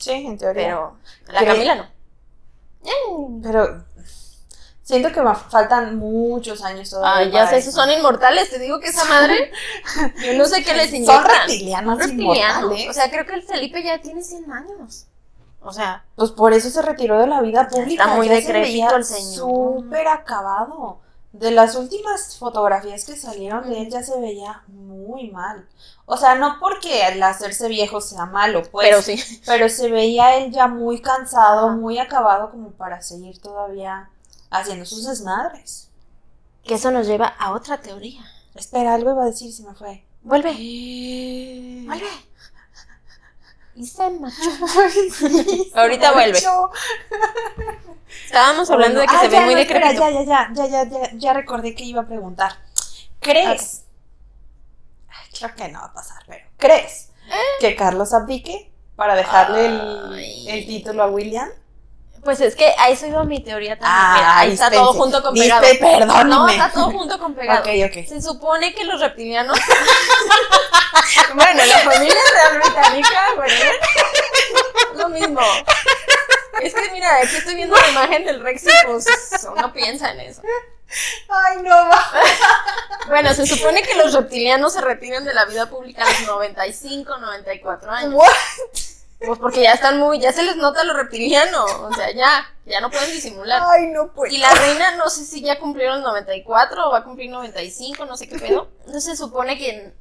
[0.00, 0.64] Sí, en teoría.
[0.64, 0.96] Pero
[1.28, 3.40] la Camila no.
[3.42, 3.84] Pero
[4.82, 7.26] siento que me faltan muchos años todavía.
[7.26, 7.68] Ay, ya sé, eso.
[7.70, 8.50] esos son inmortales.
[8.50, 9.52] Te digo que esa madre.
[10.24, 11.22] Yo no sé qué les inyectan.
[11.22, 12.08] Son reptilianos.
[12.08, 12.88] inmortales.
[12.88, 15.06] O sea, creo que el Felipe ya tiene 100 años.
[15.62, 18.04] O sea, Pues por eso se retiró de la vida pública.
[18.04, 19.34] está muy decrépito el señor.
[19.34, 21.00] Súper acabado.
[21.32, 25.68] De las últimas fotografías que salieron de él ya se veía muy mal.
[26.04, 28.88] O sea, no porque el hacerse viejo sea malo, pues.
[28.88, 29.22] pero sí.
[29.46, 31.76] Pero se veía él ya muy cansado, Ajá.
[31.76, 34.10] muy acabado como para seguir todavía
[34.50, 35.88] haciendo sus desmadres.
[36.64, 38.24] Que eso nos lleva a otra teoría.
[38.56, 40.04] Espera, algo iba a decir, se me fue.
[40.22, 40.52] Vuelve.
[40.52, 41.84] Vuelve.
[41.86, 42.08] Vuelve.
[43.76, 44.02] Y se.
[45.74, 46.40] Ahorita vuelve.
[48.26, 49.92] Estábamos hablando de que Ah, se ve muy no, espera.
[49.92, 52.52] Ya, ya, ya, ya, ya, ya, ya recordé que iba a preguntar.
[53.20, 53.84] ¿Crees?
[55.08, 57.10] Ay, Creo que no va a pasar, pero ¿crees
[57.60, 61.48] que Carlos abdique para dejarle el, el título a William?
[62.24, 63.94] Pues es que a eso iba mi teoría también.
[63.96, 65.62] Ah, Mira, ahí está todo junto con pegado.
[65.80, 66.24] perdóneme.
[66.28, 67.60] No, está todo junto con pegado.
[67.60, 68.06] Ok, ok.
[68.06, 69.58] Se supone que los reptilianos.
[71.34, 73.54] bueno, la familia real británica, bueno,
[74.96, 75.40] lo mismo.
[76.62, 79.06] Es que mira, aquí estoy viendo la imagen del Rex y pues
[79.50, 80.42] uno piensa en eso.
[81.28, 82.02] Ay, no va.
[83.08, 87.18] Bueno, se supone que los reptilianos se retiran de la vida pública a los 95,
[87.18, 88.14] 94 años.
[88.14, 88.26] What?
[89.24, 91.64] Pues porque ya están muy, ya se les nota lo reptiliano.
[91.64, 93.62] O sea, ya, ya no pueden disimular.
[93.70, 94.32] Ay, no puedo.
[94.32, 98.06] Y la reina, no sé si ya cumplió los 94 o va a cumplir 95,
[98.06, 98.70] no sé qué pedo.
[98.80, 99.92] Entonces se supone que,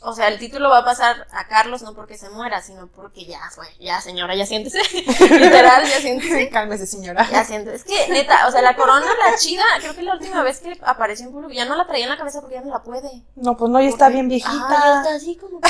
[0.00, 3.24] o sea, el título va a pasar a Carlos no porque se muera, sino porque
[3.24, 4.78] ya fue, ya señora, ya siéntese.
[4.94, 6.50] Literal, ya siéntese.
[6.50, 7.28] Cálmese, señora.
[7.30, 7.76] Ya siéntese.
[7.76, 10.78] Es que, neta, o sea, la corona, la chida, creo que la última vez que
[10.82, 13.22] apareció en público ya no la traía en la cabeza porque ya no la puede.
[13.36, 14.52] No, pues no, ya está bien viejita.
[14.52, 15.60] Ah, ya está así como.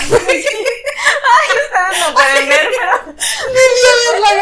[1.33, 3.15] Ay, está, no pueden ver, pero.
[4.21, 4.35] la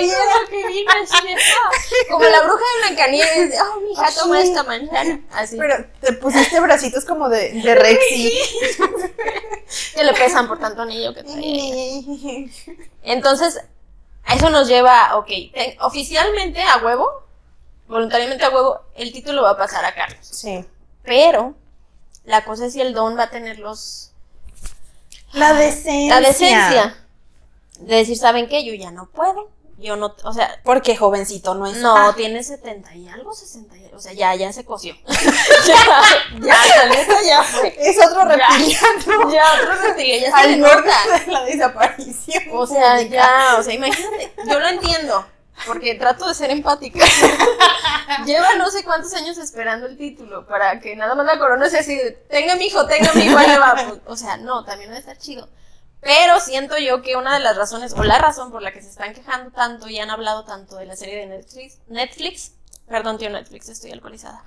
[0.00, 1.60] lo que vino, es cierto.
[2.10, 3.60] Como la bruja de Blancanieves.
[3.60, 4.48] Oh, mija, toma Así.
[4.48, 5.20] esta manzana.
[5.32, 5.56] Así.
[5.56, 8.32] Pero te pusiste bracitos como de, de Rexy.
[9.94, 12.50] Que le pesan por tanto anillo que trae.
[13.02, 13.60] Entonces,
[14.32, 17.22] eso nos lleva, ok, te- oficialmente a huevo,
[17.86, 20.26] voluntariamente a huevo, el título va a pasar a Carlos.
[20.26, 20.64] Sí.
[21.04, 21.54] Pero,
[22.24, 24.09] la cosa es si el don va a tener los.
[25.32, 26.20] La decencia.
[26.20, 26.96] La decencia.
[27.80, 28.64] De decir, ¿saben qué?
[28.64, 29.48] Yo ya no puedo.
[29.78, 31.78] Yo no, o sea, Porque jovencito no es.
[31.78, 34.94] No, tiene 70 y algo, 60 y O sea, ya, ya se coció.
[35.06, 35.74] ya,
[36.40, 37.74] ya, neta ya fue.
[37.78, 39.30] Es otro reptiliano.
[39.32, 41.24] Ya, otro reptiliano, ya se Al nota.
[41.24, 42.44] de la desaparición.
[42.52, 43.16] O sea, pública.
[43.16, 45.26] ya, o sea, imagínate, yo lo entiendo,
[45.66, 47.04] porque trato de ser empática.
[48.26, 51.80] Lleva no sé cuántos años esperando el título para que nada más la corona sea
[51.80, 53.74] así, de, tenga mi hijo, tenga mi hijo, ahí va.
[53.74, 55.48] Pues, o sea, no, también va a estar chido.
[56.00, 58.88] Pero siento yo que una de las razones, o la razón por la que se
[58.88, 62.52] están quejando tanto y han hablado tanto de la serie de Netflix, Netflix,
[62.88, 64.44] perdón tío Netflix, estoy alcoholizada,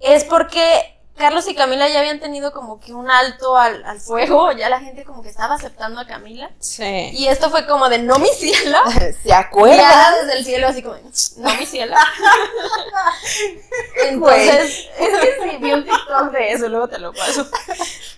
[0.00, 4.52] es porque Carlos y Camila ya habían tenido como que un alto al, al fuego,
[4.52, 6.50] ya la gente como que estaba aceptando a Camila.
[6.58, 7.10] Sí.
[7.12, 8.78] Y esto fue como de no mi cielo.
[9.22, 9.78] ¿Se acuerdan?
[9.78, 10.96] Ya desde el cielo, así como,
[11.38, 11.96] no mi cielo.
[14.04, 17.48] Entonces, es que sí, vi un TikTok de eso, luego te lo paso.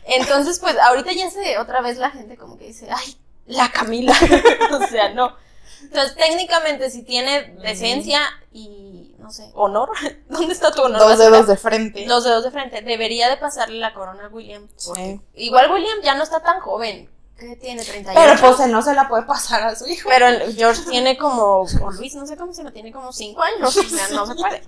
[0.04, 4.12] Entonces, pues ahorita ya se, otra vez la gente como que dice, ay, la Camila.
[4.72, 5.36] o sea, no.
[5.82, 8.20] Entonces, técnicamente, si tiene decencia
[8.52, 9.90] y, no sé, honor,
[10.30, 11.00] ¿dónde está tu honor?
[11.00, 12.06] Dos dedos de frente.
[12.06, 12.80] Dos dedos de frente.
[12.80, 14.66] Debería de pasarle la corona a William.
[14.76, 15.20] Sí.
[15.34, 17.10] Igual William ya no está tan joven.
[17.38, 17.84] ¿Qué tiene?
[17.84, 18.18] 38.
[18.18, 20.08] Pero pues él no se la puede pasar a su hijo.
[20.08, 23.42] Pero el George tiene como, o Luis, no sé cómo se llama, tiene como 5
[23.42, 24.62] años, o sea, no se puede.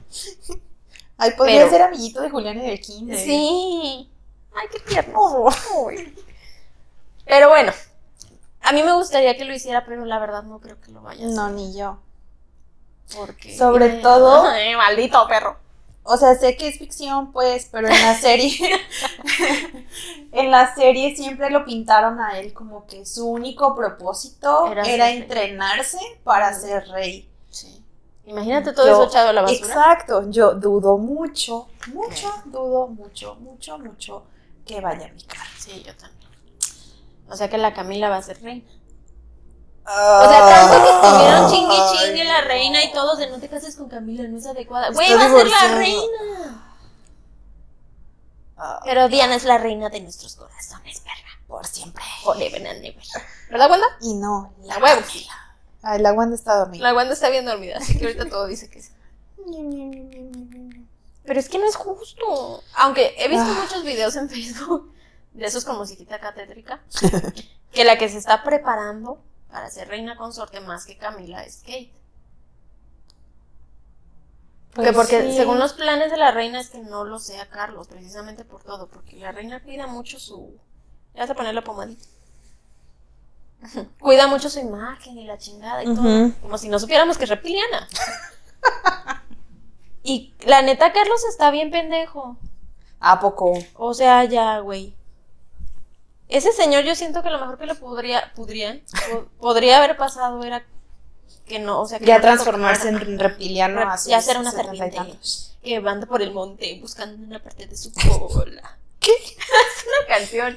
[1.16, 3.18] Ay, podría pero- ser amiguito de Julián y de Kinder.
[3.18, 4.10] Sí.
[4.54, 5.14] Ay, qué tierno.
[5.16, 5.50] Oh.
[7.24, 7.72] Pero bueno,
[8.60, 11.22] a mí me gustaría que lo hiciera, pero la verdad no creo que lo vaya
[11.24, 11.36] a hacer.
[11.36, 11.98] No, ni yo.
[13.16, 13.56] Porque...
[13.56, 14.44] Sobre todo-
[14.76, 15.56] maldito perro.
[16.02, 18.56] O sea, sé que es ficción, pues, pero en la serie.
[20.32, 24.84] en la serie siempre lo pintaron a él como que su único propósito Era era,
[24.84, 25.16] ser rey.
[25.18, 27.28] entrenarse para ser rey.
[27.50, 27.84] Sí.
[28.24, 29.66] Imagínate todo Yo- eso echado a la basura.
[29.66, 34.22] Exacto, yo dudo mucho, mucho, dudo mucho, mucho, mucho
[34.66, 35.46] que vaya a picar.
[35.58, 36.28] Sí, yo también.
[37.28, 38.64] O sea que la Camila va a ser reina.
[39.84, 43.76] O sea, tanto que estuvieron chingue chingue la reina y todos de no te cases
[43.76, 44.90] con Camila, no es adecuada.
[44.90, 46.66] Güey, va a ser la reina.
[48.84, 51.30] Pero Diana es la reina de nuestros corazones, verga.
[51.46, 52.04] por siempre.
[52.22, 53.02] Forever and never.
[53.50, 53.86] ¿Verdad, Wanda?
[54.02, 55.00] Y no, La huevo.
[55.82, 56.82] Ay, la Wanda está dormida.
[56.84, 58.90] La Wanda está bien dormida, así que ahorita todo dice que sí.
[61.24, 62.62] Pero es que no es justo.
[62.76, 63.60] Aunque he visto Ah.
[63.62, 64.92] muchos videos en Facebook
[65.32, 66.80] de esos con musiquita catétrica,
[67.72, 69.18] que la que se está preparando
[69.50, 71.92] para ser reina consorte más que Camila es Kate.
[74.74, 75.36] Que Pues porque sí.
[75.36, 78.88] según los planes de la reina es que no lo sea Carlos, precisamente por todo,
[78.88, 80.56] porque la reina cuida mucho su...
[81.14, 82.06] Ya vas a poner la pomadita.
[84.00, 86.32] cuida mucho su imagen y la chingada y todo.
[86.40, 87.88] Como si no supiéramos que es reptiliana.
[90.04, 92.36] y la neta, Carlos está bien pendejo.
[93.00, 93.54] ¿A poco?
[93.74, 94.94] O sea, ya, güey.
[96.30, 100.42] Ese señor yo siento que lo mejor que le podría, podrían, po- podría haber pasado
[100.44, 100.64] era
[101.46, 104.52] que no, o sea, que Ya no transformarse en reptiliano Rep- a ya ser una
[104.52, 105.18] 70 y serpiente.
[105.62, 108.78] que anda por el monte buscando una parte de su cola.
[109.00, 109.10] ¿Qué?
[109.26, 110.56] es una canción.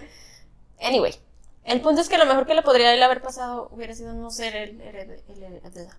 [0.79, 1.15] Anyway,
[1.63, 4.29] El punto es que lo mejor que le podría él haber pasado hubiera sido no
[4.29, 5.91] ser el, herede- el heredero,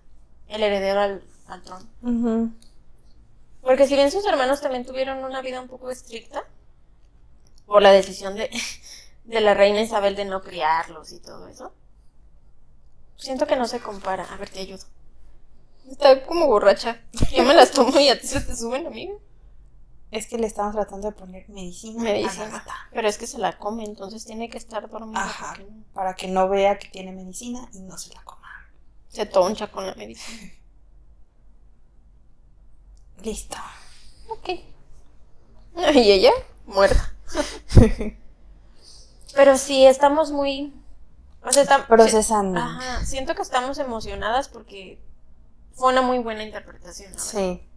[0.47, 2.53] el heredero al, al trono.
[3.61, 6.45] Porque si bien sus hermanos también tuvieron una vida un poco estricta,
[7.65, 8.49] por la decisión de,
[9.25, 11.73] de la reina Isabel de no criarlos y todo eso,
[13.17, 14.23] siento que no se compara.
[14.31, 14.85] A ver, te ayudo.
[15.89, 17.01] Está como borracha.
[17.31, 19.13] Yo me las tomo y a ti se te suben, amiga.
[20.11, 22.01] Es que le estamos tratando de poner medicina.
[22.01, 22.51] Me a la dicen.
[22.51, 22.73] gata.
[22.91, 25.23] Pero es que se la come, entonces tiene que estar dormida.
[25.23, 25.55] Ajá.
[25.57, 28.47] porque Para que no vea que tiene medicina y no se la coma.
[29.09, 30.51] Se toncha con la medicina.
[33.23, 33.57] Listo.
[34.29, 34.49] Ok.
[35.93, 36.31] Y ella,
[36.65, 37.13] muerta.
[39.35, 40.73] Pero sí, estamos muy...
[41.43, 42.59] O sea, Procesando.
[42.59, 44.99] Ajá, siento que estamos emocionadas porque
[45.73, 47.11] fue una muy buena interpretación.
[47.11, 47.23] verdad.
[47.23, 47.67] Sí.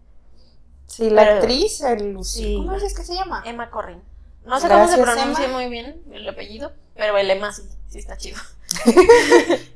[0.86, 2.42] Sí, la Pero- actriz, el Lucy.
[2.42, 2.54] Sí.
[2.56, 3.42] ¿Cómo es que se llama?
[3.44, 4.02] Emma Corrin.
[4.46, 5.54] No sé cómo se pronuncia Emma.
[5.58, 8.38] muy bien el apellido, pero el Emma sí, sí está chido.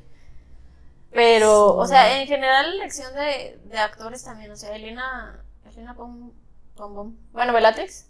[1.11, 1.80] pero, Sí.
[1.80, 6.33] o sea, en general la elección de, de actores también, o sea, Elena, Elena Bom,
[6.76, 7.16] Bom, Bom.
[7.33, 8.07] Bueno, Bellatrix.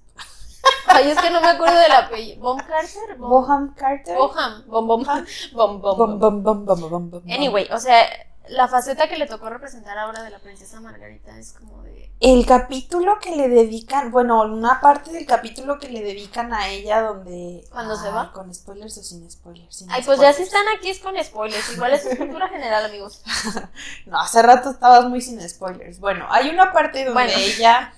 [0.86, 2.40] Ay, es que no me acuerdo del apellido.
[2.42, 3.16] ¿Bom Carter?
[3.18, 4.16] Boham Carter.
[4.16, 4.64] Boham.
[4.66, 6.18] Bom, bom, bom, bom, Bom, bom.
[6.18, 7.22] bom, bom, bom, bom, bom.
[7.30, 8.04] Anyway, o sea,
[8.48, 12.10] la faceta que le tocó representar ahora de la princesa Margarita es como de...
[12.20, 17.02] El capítulo que le dedican, bueno, una parte del capítulo que le dedican a ella
[17.02, 17.64] donde...
[17.70, 18.32] ¿Cuándo se va?
[18.32, 19.74] ¿Con spoilers o sin spoilers?
[19.76, 21.72] Sin Ay, pues ya si están aquí es con spoilers.
[21.74, 23.22] Igual es cultura general, amigos.
[24.06, 25.98] No, hace rato estabas muy sin spoilers.
[26.00, 27.32] Bueno, hay una parte donde Bueno.
[27.36, 27.92] ella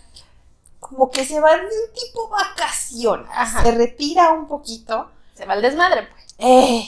[0.89, 3.26] como que se va de un tipo vacación.
[3.62, 5.11] Se retira un poquito.
[5.35, 6.35] Se va al desmadre, pues.
[6.39, 6.87] Eh,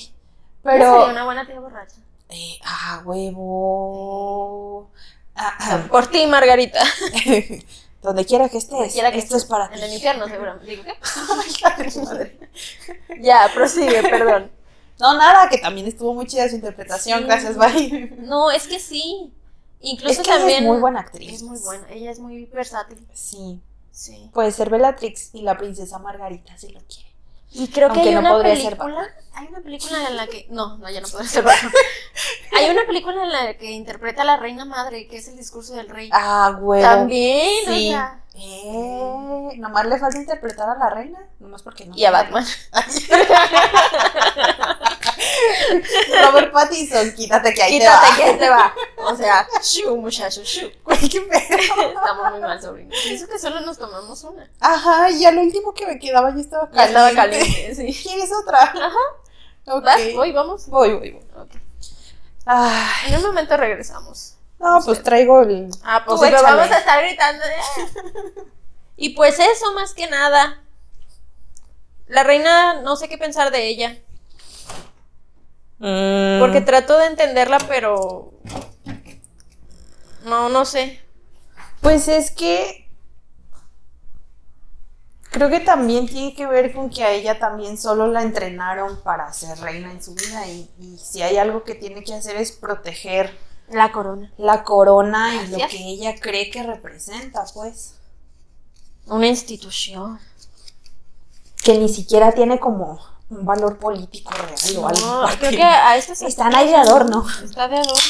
[0.62, 0.92] Pero...
[0.92, 1.96] Sería una buena tía borracha.
[2.28, 4.90] Eh, ah, huevo.
[5.34, 6.80] Ah, Por ti, Margarita.
[8.02, 8.92] Donde quiera que estés.
[8.92, 9.86] Quiera que esto estés es para En ti.
[9.86, 10.66] el infierno, seguramente.
[10.66, 12.00] Digo, ¿qué?
[12.04, 12.38] Madre.
[13.20, 14.50] Ya, prosigue, perdón.
[15.00, 17.20] No, nada, que también estuvo muy chida su interpretación.
[17.20, 17.24] Sí.
[17.24, 18.14] Gracias, bye.
[18.18, 19.32] No, es que sí.
[19.80, 20.64] Incluso Es que ella también...
[20.64, 21.32] es muy buena actriz.
[21.32, 21.88] Es muy buena.
[21.90, 23.06] Ella es muy versátil.
[23.14, 23.60] Sí.
[23.96, 24.30] Sí.
[24.34, 27.06] Puede ser Bellatrix y la princesa Margarita si lo quiere.
[27.50, 29.08] Y creo que hay no una podría ser película.
[29.32, 30.46] Hay una película en la que.
[30.50, 31.44] No, no, ya no podría ser
[32.58, 35.72] hay una película en la que interpreta a la reina madre, que es el discurso
[35.74, 36.10] del rey.
[36.12, 36.82] Ah, huevo.
[36.82, 37.88] También, o Sí.
[37.88, 41.18] sea, Eh, nomás le falta interpretar a la reina.
[41.38, 41.96] Nomás porque no.
[41.96, 42.44] Y a Batman.
[46.24, 48.74] Robert Pattinson, quítate que ahí Quítate te que ahí te va.
[48.98, 50.66] O sea, shu, muchacho, shu.
[50.68, 50.72] va.
[50.96, 51.88] Güey, qué pedo.
[51.88, 52.90] Estamos muy mal, sobrino.
[53.06, 54.48] Y eso que solo nos tomamos una.
[54.60, 57.08] Ajá, y al último que me quedaba yo estaba Ya caliente.
[57.08, 58.02] estaba caliente, sí.
[58.08, 58.62] ¿Quieres otra?
[58.62, 58.98] Ajá.
[59.68, 59.84] Ok.
[59.84, 60.00] ¿Vas?
[60.14, 60.66] Voy, vamos.
[60.68, 61.26] Voy, voy, voy.
[61.42, 61.50] Ok.
[62.44, 64.36] Ay, En un momento regresamos.
[64.58, 65.68] no, pues traigo el.
[65.82, 66.42] Ah, pues sí, échale.
[66.42, 67.44] vamos a estar gritando.
[68.96, 70.62] Y pues eso, más que nada.
[72.06, 73.98] La reina, no sé qué pensar de ella.
[75.78, 78.32] Mm, Porque trato de entenderla, pero.
[80.24, 81.00] No, no sé.
[81.80, 82.84] Pues es que.
[85.30, 89.30] Creo que también tiene que ver con que a ella también solo la entrenaron para
[89.34, 90.46] ser reina en su vida.
[90.48, 93.36] Y, y si hay algo que tiene que hacer es proteger
[93.68, 94.32] La corona.
[94.38, 97.96] la corona y lo que ella cree que representa, pues.
[99.06, 100.18] Una institución.
[101.62, 102.98] Que ni siquiera tiene como
[103.28, 105.06] un valor político real o algo.
[105.06, 107.26] No, creo que a estas Están ahí de adorno.
[107.42, 108.00] Está de adorno.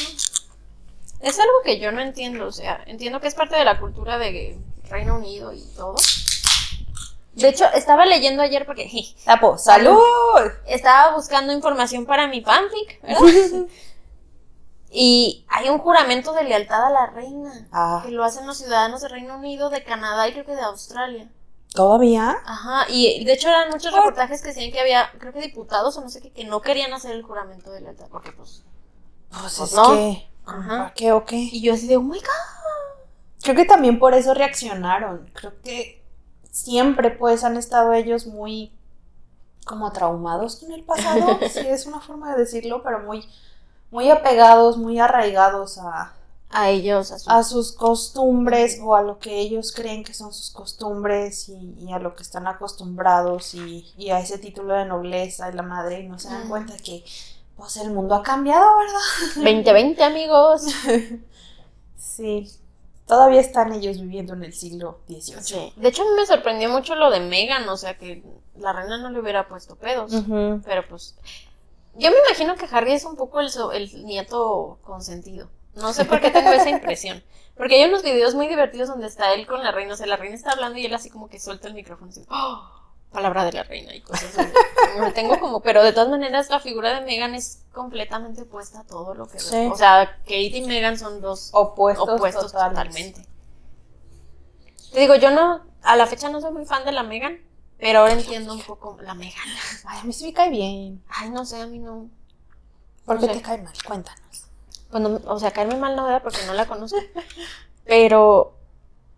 [1.20, 4.18] Es algo que yo no entiendo, o sea, entiendo que es parte de la cultura
[4.18, 4.58] de
[4.88, 5.96] Reino Unido y todo.
[7.32, 8.90] De hecho, estaba leyendo ayer porque
[9.24, 9.98] Tapo, ¡salud!
[10.66, 13.66] estaba buscando información para mi fanfic, ¿verdad?
[14.88, 19.02] Y hay un juramento de lealtad a la reina, Ah, que lo hacen los ciudadanos
[19.02, 21.28] de Reino Unido, de Canadá y creo que de Australia.
[21.76, 22.38] ¿Todavía?
[22.44, 26.00] Ajá, y de hecho eran muchos reportajes que decían que había, creo que diputados o
[26.00, 28.64] no sé qué, que no querían hacer el juramento de lealtad, porque pues...
[29.28, 29.90] Pues, Pues es no.
[29.90, 30.28] que.
[30.46, 30.78] Ajá.
[30.78, 31.36] ¿Para qué o qué?
[31.36, 33.42] Y yo así de, oh my god.
[33.42, 35.30] Creo que también por eso reaccionaron.
[35.34, 36.02] Creo que
[36.50, 38.72] siempre pues han estado ellos muy
[39.66, 43.28] como traumados con el pasado, si es una forma de decirlo, pero muy,
[43.90, 46.15] muy apegados, muy arraigados a,
[46.58, 47.30] A ellos, a su...
[47.30, 51.92] a sus costumbres o a lo que ellos creen que son sus costumbres y, y
[51.92, 56.00] a lo que están acostumbrados y, y a ese título de nobleza y la madre
[56.00, 57.04] y no se dan cuenta que
[57.56, 59.00] pues el mundo ha cambiado, ¿verdad?
[59.36, 60.62] 2020, amigos.
[61.98, 62.48] Sí,
[63.06, 65.42] todavía están ellos viviendo en el siglo XVIII.
[65.42, 65.72] Sí.
[65.76, 68.22] De hecho, a mí me sorprendió mucho lo de Megan, o sea, que
[68.56, 70.12] la reina no le hubiera puesto pedos.
[70.64, 71.14] Pero pues.
[71.98, 75.48] Yo me imagino que Harry es un poco el, so- el nieto consentido.
[75.76, 77.22] No sé por qué tengo esa impresión.
[77.56, 79.94] Porque hay unos videos muy divertidos donde está él con la reina.
[79.94, 82.10] O sea, la reina está hablando y él así como que suelta el micrófono.
[82.10, 82.70] Así, ¡oh!
[83.10, 84.52] palabra de la reina y cosas así.
[85.00, 88.84] Me tengo como, pero de todas maneras la figura de Megan es completamente opuesta a
[88.84, 89.68] todo lo que Sí.
[89.72, 93.26] O sea, Kate y Megan son dos Opuestos, totalmente.
[94.92, 97.40] Te digo, yo no, a la fecha no soy muy fan de la Megan,
[97.78, 99.48] pero ahora entiendo un poco la Megan.
[99.86, 101.02] Ay, a mí sí me cae bien.
[101.08, 102.10] Ay, no sé, a mí no.
[103.04, 103.34] ¿Por No qué sé.
[103.34, 103.72] te cae mal?
[103.86, 104.25] Cuéntanos.
[104.98, 106.22] No- o sea, caerme mal no ¿verdad?
[106.22, 106.98] porque no la conozco.
[107.84, 108.54] Pero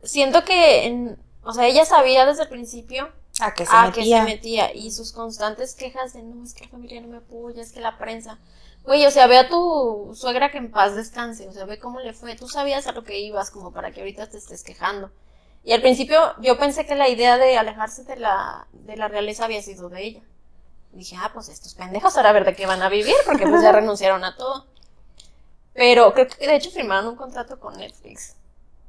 [0.02, 3.10] siento que, en- o sea, ella sabía desde el principio
[3.40, 4.18] A que se a que metía.
[4.20, 7.62] se metía y sus constantes quejas de no, es que la familia no me apoya,
[7.62, 8.38] es que la prensa.
[8.84, 12.00] Güey, o sea, ve a tu suegra que en paz descanse, o sea, ve cómo
[12.00, 12.36] le fue.
[12.36, 15.10] Tú sabías a lo que ibas como para que ahorita te estés quejando.
[15.64, 19.44] Y al principio yo pensé que la idea de alejarse de la, de la realeza
[19.44, 20.20] había sido de ella.
[20.92, 23.62] Dije, ah, pues estos pendejos ahora a ver de qué van a vivir, porque pues
[23.62, 24.66] ya renunciaron a todo.
[25.78, 28.34] Pero creo que de hecho firmaron un contrato con Netflix.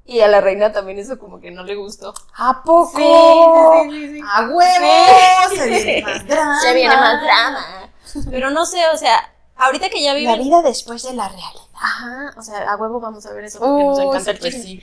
[0.05, 2.15] Y a la reina también eso como que no le gustó.
[2.35, 2.97] ¿A poco?
[2.97, 4.21] Sí, sí, sí, sí.
[4.27, 5.49] ¡A huevo!
[5.51, 5.57] Sí.
[5.57, 6.61] Se viene más drama.
[6.61, 7.89] Se viene más drama.
[8.31, 10.39] Pero no sé, o sea, ahorita que ya La viven.
[10.43, 11.61] vida después de la realidad.
[11.81, 14.81] Ajá, o sea, a huevo vamos a ver eso porque nos encanta el chisme.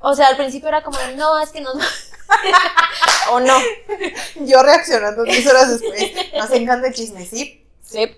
[0.00, 1.76] O sea, al principio era como, no, es que nos.
[3.30, 3.56] o no.
[4.40, 6.12] Yo reaccionando 10 horas después.
[6.36, 7.64] Nos encanta el chisme, ¿sí?
[7.82, 8.16] Sí.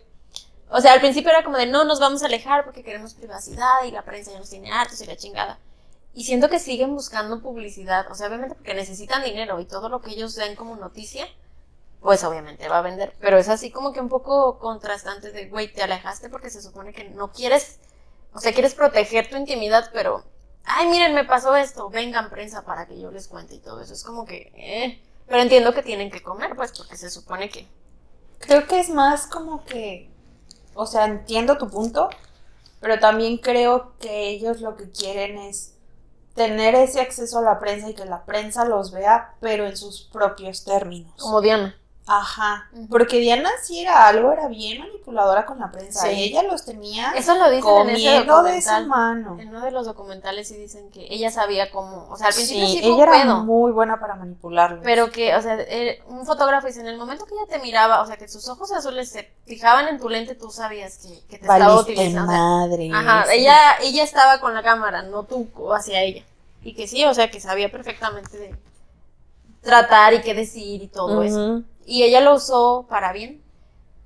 [0.75, 3.85] O sea, al principio era como de, no, nos vamos a alejar porque queremos privacidad
[3.87, 5.59] y la prensa ya nos tiene hartos y la chingada.
[6.15, 8.11] Y siento que siguen buscando publicidad.
[8.11, 11.27] O sea, obviamente porque necesitan dinero y todo lo que ellos den como noticia,
[12.01, 13.15] pues obviamente va a vender.
[13.21, 16.95] Pero es así como que un poco contrastante de, güey, te alejaste porque se supone
[16.95, 17.79] que no quieres,
[18.33, 20.25] o sea, quieres proteger tu intimidad, pero,
[20.65, 23.93] ay, miren, me pasó esto, vengan prensa para que yo les cuente y todo eso.
[23.93, 25.03] Es como que, eh.
[25.29, 27.69] Pero entiendo que tienen que comer, pues, porque se supone que...
[28.39, 30.12] Creo que es más como que.
[30.75, 32.09] O sea, entiendo tu punto.
[32.81, 35.75] Pero también creo que ellos lo que quieren es
[36.35, 40.03] tener ese acceso a la prensa y que la prensa los vea, pero en sus
[40.13, 41.13] propios términos.
[41.17, 41.77] Como Diana.
[42.05, 42.69] Ajá.
[42.91, 46.09] Porque Diana sí era algo, era bien manipuladora con la prensa.
[46.09, 46.25] Sí.
[46.25, 48.87] Ella los tenía Eso lo dicen en ese comiendo de su documental.
[48.87, 49.39] mano.
[49.39, 52.67] En uno de los documentales sí dicen que ella sabía cómo, o sea, al principio
[52.67, 54.81] sí, Sí, fue un ella era pedo, muy buena para manipularlos.
[54.83, 58.03] pero que, o sea, eh, un fotógrafo dice, en el momento que ella te miraba,
[58.03, 61.39] o sea, que sus ojos azules se fijaban en tu lente, tú sabías que, que
[61.39, 62.33] te estaba Valiste utilizando.
[62.33, 62.91] o sea, madre.
[62.93, 63.39] Ajá, sí.
[63.39, 66.25] ella, ella estaba con la cámara, no tú hacia ella.
[66.65, 68.55] Y que sí, o sea, que sabía perfectamente de
[69.63, 71.63] tratar y qué decir y todo eso.
[71.87, 73.43] Y ella lo usó para bien.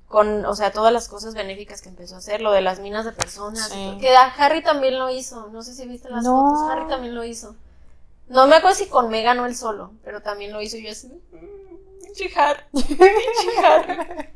[0.07, 3.03] Con, o sea, todas las cosas benéficas que empezó a hacer, lo de las minas
[3.03, 3.67] de personas.
[3.69, 3.77] Sí.
[3.77, 5.47] y todo, Que Harry también lo hizo.
[5.51, 6.31] No sé si viste las No.
[6.55, 6.71] fotos.
[6.71, 7.55] Harry también lo hizo.
[8.29, 10.77] No me acuerdo si con Megan o él solo, pero también lo hizo.
[10.77, 14.29] Y yo así, "Mm, pinche Harry".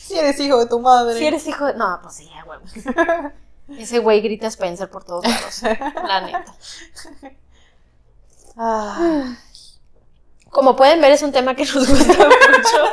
[0.00, 1.18] Si eres hijo de tu madre.
[1.18, 1.74] Si eres hijo de.
[1.74, 2.64] No, pues sí, huevo.
[3.78, 5.62] Ese güey grita Spencer por todos lados.
[5.62, 6.54] La neta.
[8.56, 9.36] Ah,
[10.50, 12.84] Como pueden ver, es un tema que nos gusta mucho.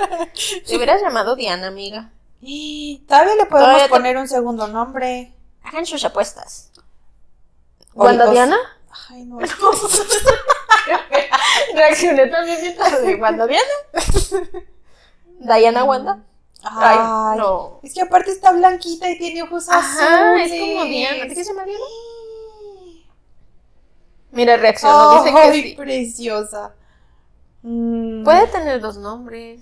[0.68, 2.12] Te hubieras llamado Diana, amiga.
[2.42, 5.34] y todavía le podemos Todavía te- poner un segundo nombre.
[5.64, 6.72] Hagan sus apuestas.
[7.96, 8.58] O- ¿Wanda o- Diana?
[9.10, 9.40] Ay, no.
[11.76, 13.16] Reaccioné también bien tarde.
[13.16, 13.64] ¿Wanda Diana?
[15.40, 16.20] ¿Diana Wanda?
[16.64, 17.80] Ay, Ay, no.
[17.84, 20.52] Es que aparte está blanquita y tiene ojos Ajá, azules.
[20.52, 21.22] es como Diana.
[21.22, 21.84] ¿Te quieres llamar Diana?
[24.32, 25.24] Mira, reaccionó.
[25.24, 25.74] Dice que Ay, sí.
[25.76, 26.74] preciosa.
[27.64, 29.62] Mm, Puede tener dos nombres.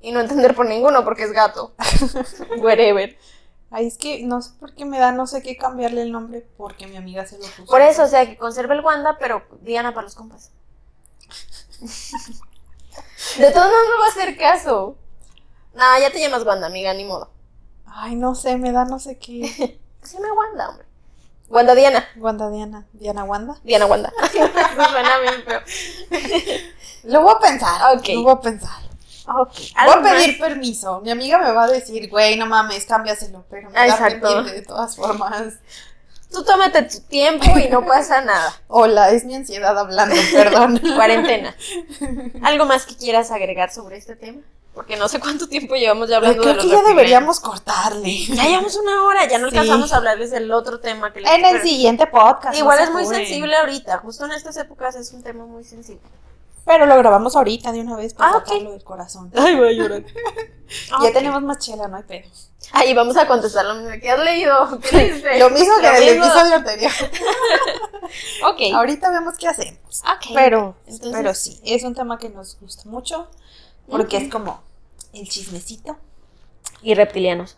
[0.00, 1.74] Y no entender por ninguno porque es gato.
[2.60, 3.16] Wherever.
[3.70, 6.46] Ay, es que no sé por qué me da no sé qué cambiarle el nombre
[6.56, 7.66] porque mi amiga se lo puso.
[7.66, 10.52] Por eso, o sea, que conserve el Wanda, pero Diana para los compas.
[13.38, 14.96] De todos modos no va a hacer caso.
[15.74, 17.30] No, ya te llamas Wanda, amiga, ni modo.
[17.86, 19.78] Ay, no sé, me da no sé qué.
[20.02, 20.86] Se llama Wanda, hombre.
[21.48, 22.06] Wanda Diana.
[22.16, 22.86] Wanda Diana.
[22.92, 23.58] Diana Wanda.
[23.64, 24.12] Diana Wanda.
[24.30, 25.60] Suena bien feo.
[27.04, 27.96] Lo voy a pensar.
[27.96, 28.08] Ok.
[28.14, 28.82] Lo voy a pensar.
[29.28, 29.52] Ok.
[29.56, 30.48] Voy ¿algo a pedir más?
[30.48, 31.00] permiso.
[31.00, 33.44] Mi amiga me va a decir, güey, no mames, cámbiaselo.
[33.50, 34.42] Pero me da exacto.
[34.44, 35.54] de todas formas.
[36.30, 38.54] Tú tómate tu tiempo y no pasa nada.
[38.68, 40.78] Hola, es mi ansiedad hablando, perdón.
[40.96, 41.54] Cuarentena.
[42.42, 44.42] ¿Algo más que quieras agregar sobre este tema?
[44.74, 48.26] Porque no sé cuánto tiempo llevamos ya hablando de Creo los que ya deberíamos cortarle.
[48.26, 49.56] Ya llevamos una hora, ya no Sí.
[49.56, 52.56] alcanzamos a hablarles del otro tema que les En el siguiente podcast.
[52.56, 56.02] Igual no es muy sensible ahorita, justo en estas épocas es un tema muy sensible.
[56.68, 58.46] Pero lo grabamos ahorita de una vez para Ah, ok.
[58.46, 59.32] sacarlo del corazón.
[59.34, 60.04] Ay, voy a llorar.
[61.02, 62.28] Ya tenemos más chela, no hay pedo.
[62.72, 63.90] Ahí vamos a contestar lo mismo.
[64.02, 64.64] ¿Qué has leído?
[65.38, 66.92] Lo mismo que en el episodio anterior.
[68.44, 68.60] Ok.
[68.74, 70.02] Ahorita vemos qué hacemos.
[70.02, 70.32] Ok.
[70.34, 73.28] Pero, Entonces- pero sí, es un tema que nos gusta mucho.
[73.88, 74.62] Porque es como
[75.14, 75.96] el chismecito.
[76.82, 77.56] Y reptilianos.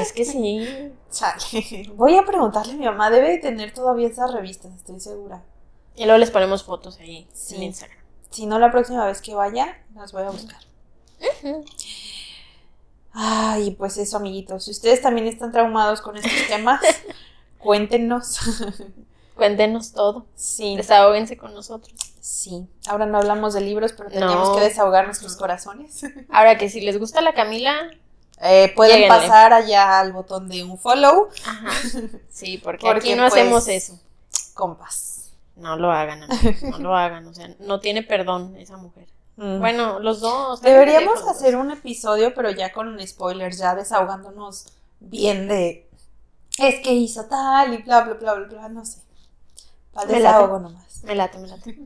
[0.00, 0.92] es que sí.
[1.10, 1.90] Chale.
[1.94, 5.42] Voy a preguntarle a mi mamá, debe de tener todavía esas revistas, estoy segura.
[5.96, 7.56] Y luego les ponemos fotos ahí Sí.
[7.56, 7.98] en Instagram.
[8.30, 10.58] Si no, la próxima vez que vaya, las voy a buscar.
[13.12, 14.64] Ay, pues eso, amiguitos.
[14.64, 16.80] Si ustedes también están traumados con estos temas,
[17.58, 18.38] cuéntenos.
[19.36, 20.26] Cuéntenos todo.
[20.34, 21.94] Sí, Desahóguense con nosotros.
[22.20, 22.66] sí.
[22.86, 24.54] Ahora no hablamos de libros, pero tenemos No.
[24.56, 26.02] que desahogar nuestros corazones.
[26.30, 27.76] Ahora que si les gusta la Camila,
[28.40, 29.16] Eh, pueden Lléguenle.
[29.20, 31.70] pasar allá al botón de un follow, ajá.
[32.30, 34.00] Sí, porque, Porque, aquí no hacemos pues, eso.
[34.54, 35.13] compas.
[35.56, 37.26] No lo hagan, amigos, no lo hagan.
[37.28, 39.06] O sea, no tiene perdón esa mujer.
[39.36, 39.58] Mm.
[39.60, 40.60] Bueno, los dos.
[40.62, 44.66] Deberíamos hacer un episodio, pero ya con spoilers, ya desahogándonos
[45.00, 45.88] bien de
[46.58, 49.00] es que hizo tal y bla bla bla bla bla, no sé.
[49.92, 50.22] Para Me late.
[50.24, 51.02] desahogo nomás.
[51.04, 51.78] Me late, me late.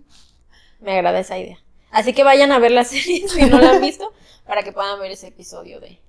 [0.80, 1.58] Me agrada esa idea.
[1.90, 4.12] Así que vayan a ver la serie si no la han visto,
[4.46, 6.00] para que puedan ver ese episodio de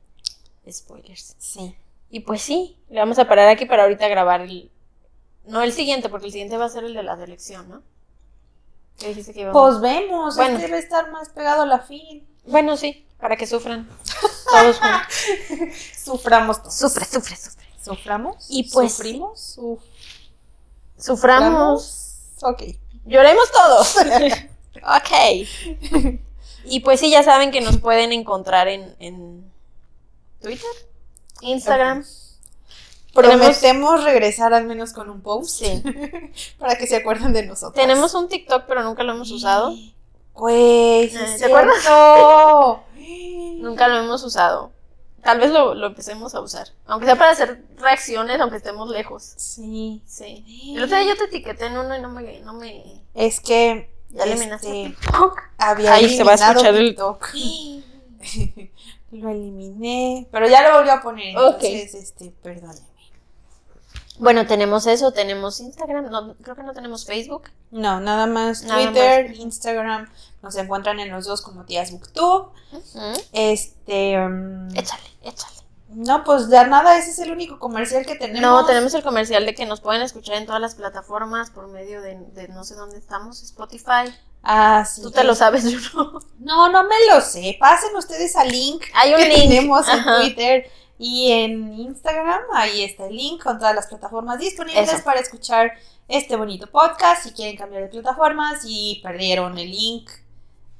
[0.69, 1.35] spoilers.
[1.39, 1.75] Sí.
[2.09, 4.71] Y pues sí, le vamos a parar aquí para ahorita grabar el.
[5.49, 7.81] No el siguiente, porque el siguiente va a ser el de la selección, ¿no?
[8.99, 9.59] ¿Qué dijiste que íbamos?
[9.61, 10.55] Pues vemos, Bueno.
[10.57, 12.27] este debe estar más pegado a la fin.
[12.45, 13.87] Bueno, sí, para que sufran
[14.51, 15.75] todos juntos.
[16.03, 16.75] Suframos todos.
[16.75, 17.65] Sufre, sufre, sufre.
[17.83, 18.45] ¿Suframos?
[18.49, 19.39] Y pues- ¿Sufrimos?
[19.57, 19.81] Suf-
[20.97, 22.17] Suframos.
[22.41, 22.63] Ok.
[23.05, 23.95] Lloremos todos.
[24.83, 25.47] ok.
[26.65, 29.49] Y pues sí, ya saben que nos pueden encontrar en, en
[30.41, 30.69] Twitter,
[31.41, 32.05] Instagram.
[33.13, 35.83] Prometemos regresar al menos con un post sí.
[36.59, 37.73] para que se acuerden de nosotros.
[37.73, 39.73] Tenemos un TikTok, pero nunca lo hemos usado.
[40.33, 41.83] Güey, sí Eh, es ¿te acuerdas?
[43.59, 44.71] Nunca lo hemos usado.
[45.23, 46.69] Tal vez lo, lo empecemos a usar.
[46.87, 49.33] Aunque sea para hacer reacciones, aunque estemos lejos.
[49.35, 50.01] Sí.
[50.05, 50.73] Sí.
[50.77, 52.39] El otro día yo te etiqueté en uno y no me.
[52.39, 55.37] No me Es que ya eliminaste este, TikTok.
[55.57, 57.29] había Ahí se va a eliminado escuchar el- TikTok.
[59.11, 62.87] lo eliminé, pero ya lo volví a poner, entonces, este, perdónenme.
[64.19, 67.43] Bueno, tenemos eso, tenemos Instagram, no, creo que no tenemos Facebook.
[67.71, 69.37] No, nada más Nada Twitter, más.
[69.39, 70.09] Instagram,
[70.41, 72.49] nos encuentran en los dos como tías Booktube.
[73.31, 75.55] Este, um, Échale, échale.
[75.89, 78.41] no, pues ya nada, ese es el único comercial que tenemos.
[78.41, 82.01] No, tenemos el comercial de que nos pueden escuchar en todas las plataformas por medio
[82.01, 84.13] de, de no sé dónde estamos, Spotify.
[84.43, 85.01] Ah, sí.
[85.01, 86.19] Tú te lo sabes, yo no.
[86.39, 87.57] No, no me lo sé.
[87.59, 89.37] Pasen ustedes al link Hay un que link.
[89.49, 90.17] tenemos en Ajá.
[90.21, 90.65] Twitter
[90.99, 92.41] y en Instagram.
[92.53, 95.03] Ahí está el link con todas las plataformas disponibles Eso.
[95.03, 95.71] para escuchar
[96.07, 97.23] este bonito podcast.
[97.23, 100.09] Si quieren cambiar de plataformas y perdieron el link,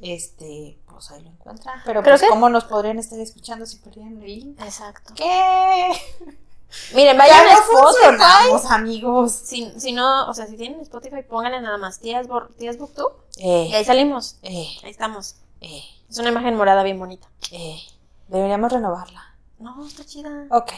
[0.02, 1.82] este, pues ahí lo encuentran.
[1.86, 4.62] Pero Creo pues, que- ¿cómo nos podrían estar escuchando si perdieron el link?
[4.62, 5.14] Exacto.
[5.16, 5.90] ¿Qué?
[6.94, 8.74] Miren, Ya vayan a Spotify.
[8.76, 9.32] amigos.
[9.32, 12.28] Si, si no, o sea, si tienen Spotify, pónganle nada más tías,
[12.60, 13.12] tías Booktube.
[13.38, 14.38] Y Eh, ahí salimos.
[14.44, 15.36] eh, Ahí estamos.
[15.62, 17.28] eh, Es una imagen morada bien bonita.
[17.52, 17.80] eh.
[18.28, 19.29] Deberíamos renovarla.
[19.60, 20.48] No, está chida.
[20.50, 20.72] Ok,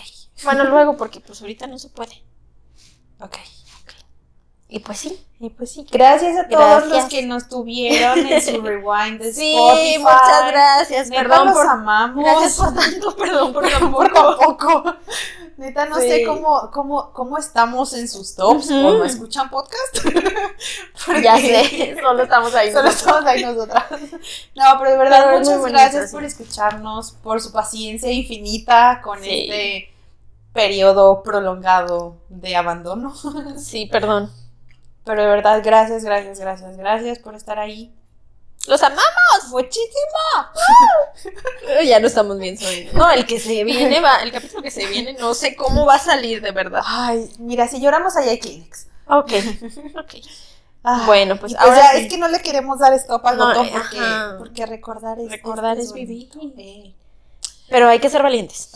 [0.44, 2.24] Bueno, luego, porque pues ahorita no se puede.
[3.20, 3.38] ok.
[4.74, 5.22] Y pues sí.
[5.42, 6.92] Y pues sí, gracias a todos Gracias.
[6.92, 9.98] los que nos tuvieron en su rewind de Sí, Spotify.
[10.00, 11.10] muchas gracias.
[11.10, 12.24] Neta, Perdón los por, amamos.
[12.24, 14.96] gracias por tanto, perdón por por tampoco.
[15.58, 16.08] Neta, no Sí.
[16.08, 18.76] sé cómo, cómo, cómo estamos en sus tops Ujú.
[18.88, 19.98] o no escuchan podcast.
[21.22, 22.72] Ya sé, solo estamos ahí.
[22.72, 23.02] Solo nosotros.
[23.12, 23.84] estamos ahí nosotras.
[24.56, 26.16] No, pero de verdad, Pero muchas bonito, gracias sí.
[26.16, 29.30] por escucharnos, por su paciencia infinita con Sí.
[29.50, 29.94] este
[30.54, 33.14] periodo prolongado de abandono.
[33.58, 34.32] Sí, perdón.
[35.04, 37.94] Pero de verdad, gracias, gracias, gracias, gracias por estar ahí.
[38.68, 39.04] Los amamos.
[39.50, 39.90] Muchísimo.
[41.86, 42.94] Ya no estamos bien sonidos.
[42.94, 45.96] No, el que se viene va, el capítulo que se viene, no sé cómo va
[45.96, 46.82] a salir de verdad.
[46.86, 48.88] Ay, mira, si lloramos allá hay Kleenex.
[49.08, 49.32] Ok,
[51.06, 52.06] Bueno, pues pues ahora ya sí.
[52.06, 55.78] es que no le queremos dar stop al No, botón eh, porque, recordar es Recordar
[55.80, 56.30] es vivir.
[56.58, 56.94] Eh,
[57.70, 58.70] Pero hay que ser valientes.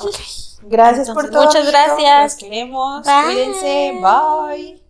[0.64, 1.46] Gracias por Entonces, todo.
[1.46, 2.34] muchas gracias.
[2.34, 3.06] Los queremos.
[3.06, 3.24] Bye.
[3.26, 4.00] Cuídense.
[4.02, 4.85] Bye.